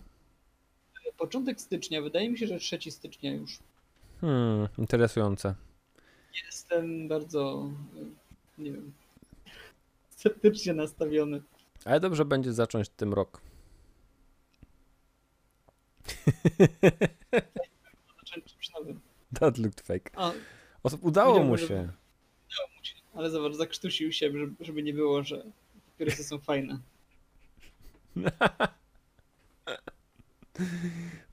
[1.18, 3.58] Początek stycznia, wydaje mi się, że 3 stycznia już.
[4.20, 5.54] Hmm, interesujące.
[6.46, 7.70] Jestem bardzo,
[8.58, 8.92] nie wiem,
[10.10, 11.42] sceptycznie nastawiony.
[11.84, 13.40] Ale dobrze będzie zacząć tym rok.
[18.18, 19.00] Zacząć czymś nowym.
[19.40, 20.10] That looked fake.
[20.14, 20.32] A,
[21.00, 21.92] udało mu Wiedziałbym, że- się.
[23.14, 25.42] ale zobacz, zakrztusił się, żeby, żeby nie było, że
[25.92, 26.78] papierosy są fajne.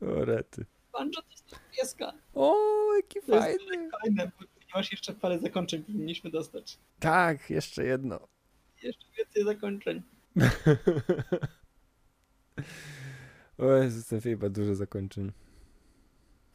[0.02, 0.66] O, rety.
[0.94, 2.14] Banjo to jest pieska.
[2.34, 2.56] O,
[2.96, 3.90] jaki To jest fajny.
[3.92, 6.78] Fajne, nie masz jeszcze parę zakończeń, powinniśmy dostać.
[7.00, 8.28] Tak, jeszcze jedno.
[8.84, 10.02] Jeszcze więcej zakończeń.
[13.58, 15.32] O Jezus, ten ma dużo zakończeń.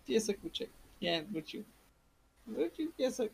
[0.06, 0.72] Piesek uciekł.
[1.02, 1.64] Nie, wrócił.
[2.46, 3.32] Wrócił piesek.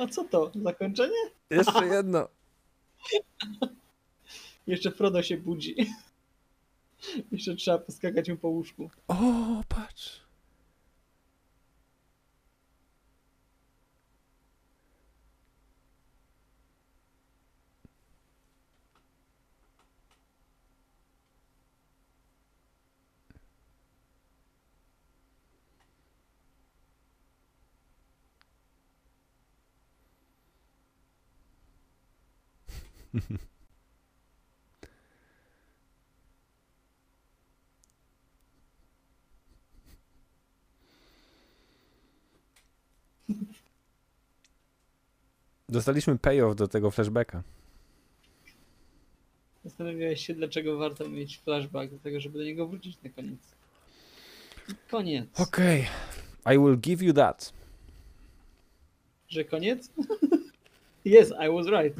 [0.00, 0.52] A co to?
[0.54, 1.30] Zakończenie?
[1.50, 2.28] Jeszcze jedno.
[4.66, 5.74] Jeszcze Frodo się budzi.
[7.32, 8.90] Jeszcze trzeba poskakać mu po łóżku.
[9.08, 9.14] O,
[9.68, 10.20] patrz.
[45.68, 47.42] Dostaliśmy payoff do tego flashbacka.
[49.64, 53.40] Zastanawiałeś się, dlaczego warto mieć flashback do tego, żeby do niego wrócić na koniec.
[54.90, 55.40] Koniec.
[55.40, 55.86] Okej.
[56.54, 57.52] I will give you that.
[59.28, 59.90] Że koniec?
[61.04, 61.96] yes, I was right.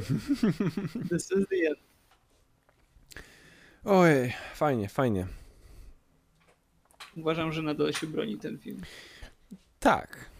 [1.11, 1.77] This is the end.
[3.85, 5.27] Ojej, fajnie, fajnie.
[7.17, 8.81] Uważam, że nadal się broni ten film.
[9.81, 10.31] Tak.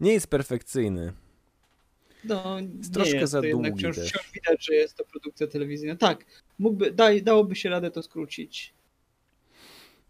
[0.00, 1.12] Nie jest perfekcyjny.
[2.24, 4.08] No, Jest nie troszkę jest, za to długi wciąż, też.
[4.08, 5.96] wciąż widać, że jest to produkcja telewizyjna.
[5.96, 6.24] Tak,
[6.58, 8.74] mógłby, daj, dałoby się radę to skrócić.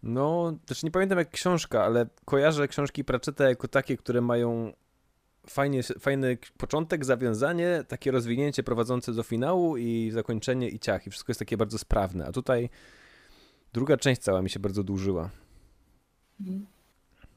[0.02, 4.72] No, też nie pamiętam jak książka, ale kojarzę książki Pratchetta jako takie, które mają
[5.46, 11.06] fajnie, fajny początek, zawiązanie, takie rozwinięcie prowadzące do finału i zakończenie i ciach.
[11.06, 12.26] I wszystko jest takie bardzo sprawne.
[12.26, 12.70] A tutaj
[13.72, 15.30] druga część cała mi się bardzo dłużyła.
[16.40, 16.66] Mhm.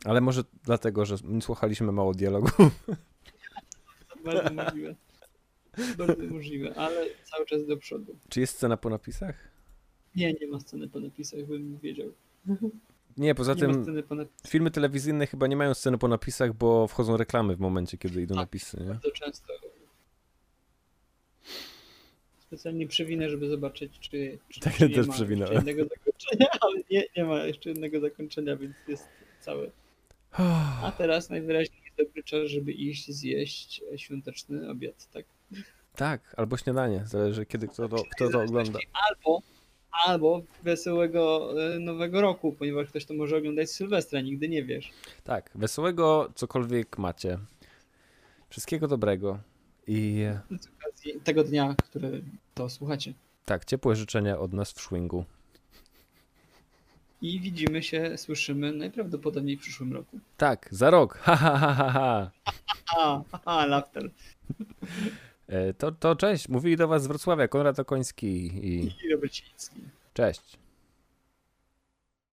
[0.06, 2.50] Ale może dlatego, że słuchaliśmy mało dialogu.
[4.26, 4.96] Bardzo możliwe.
[5.98, 8.16] Bardzo możliwe, ale cały czas do przodu.
[8.30, 9.36] Czy jest scena po napisach?
[10.16, 12.12] Nie, nie ma sceny po napisach, bym wiedział.
[13.18, 14.16] Nie, poza nie tym po
[14.48, 18.36] filmy telewizyjne chyba nie mają sceny po napisach, bo wchodzą reklamy w momencie, kiedy idą
[18.36, 18.44] Tak.
[18.44, 18.78] napisy.
[18.80, 18.86] Nie?
[18.86, 19.54] bardzo często.
[22.40, 25.54] Specjalnie przewinę, żeby zobaczyć, czy, czy, Tak, czy ja też ma przewinąłem.
[25.54, 29.08] jeszcze jednego zakończenia, ale nie, nie ma jeszcze jednego zakończenia, więc jest
[29.42, 29.72] całe.
[30.32, 35.26] A teraz najwyraźniej jest dobry czas, żeby iść zjeść świąteczny obiad, tak?
[35.96, 38.80] Tak, albo śniadanie, zależy kiedy kto to, kto to ogląda.
[39.10, 39.42] Albo,
[40.06, 44.92] albo wesołego e, nowego roku, ponieważ ktoś to może oglądać z Sylwestra, nigdy nie wiesz.
[45.24, 47.38] Tak, wesołego cokolwiek macie.
[48.50, 49.40] Wszystkiego dobrego
[49.88, 50.26] i
[50.60, 52.24] Z okazji tego dnia, który
[52.54, 53.14] to słuchacie.
[53.46, 55.26] tak, ciepłe życzenia od nas w Szwingu.
[57.22, 60.20] I widzimy się, słyszymy najprawdopodobniej w przyszłym roku.
[60.38, 61.18] Tak, za rok.
[61.18, 62.32] Ha, ha, ha, ha, ha.
[62.98, 64.06] A, a, laughter.
[64.06, 64.10] E,
[65.78, 68.28] To, to cześć, mówili do was z Wrocławia Konrad Okoński
[68.68, 69.34] i I Robert
[70.14, 70.65] cześć.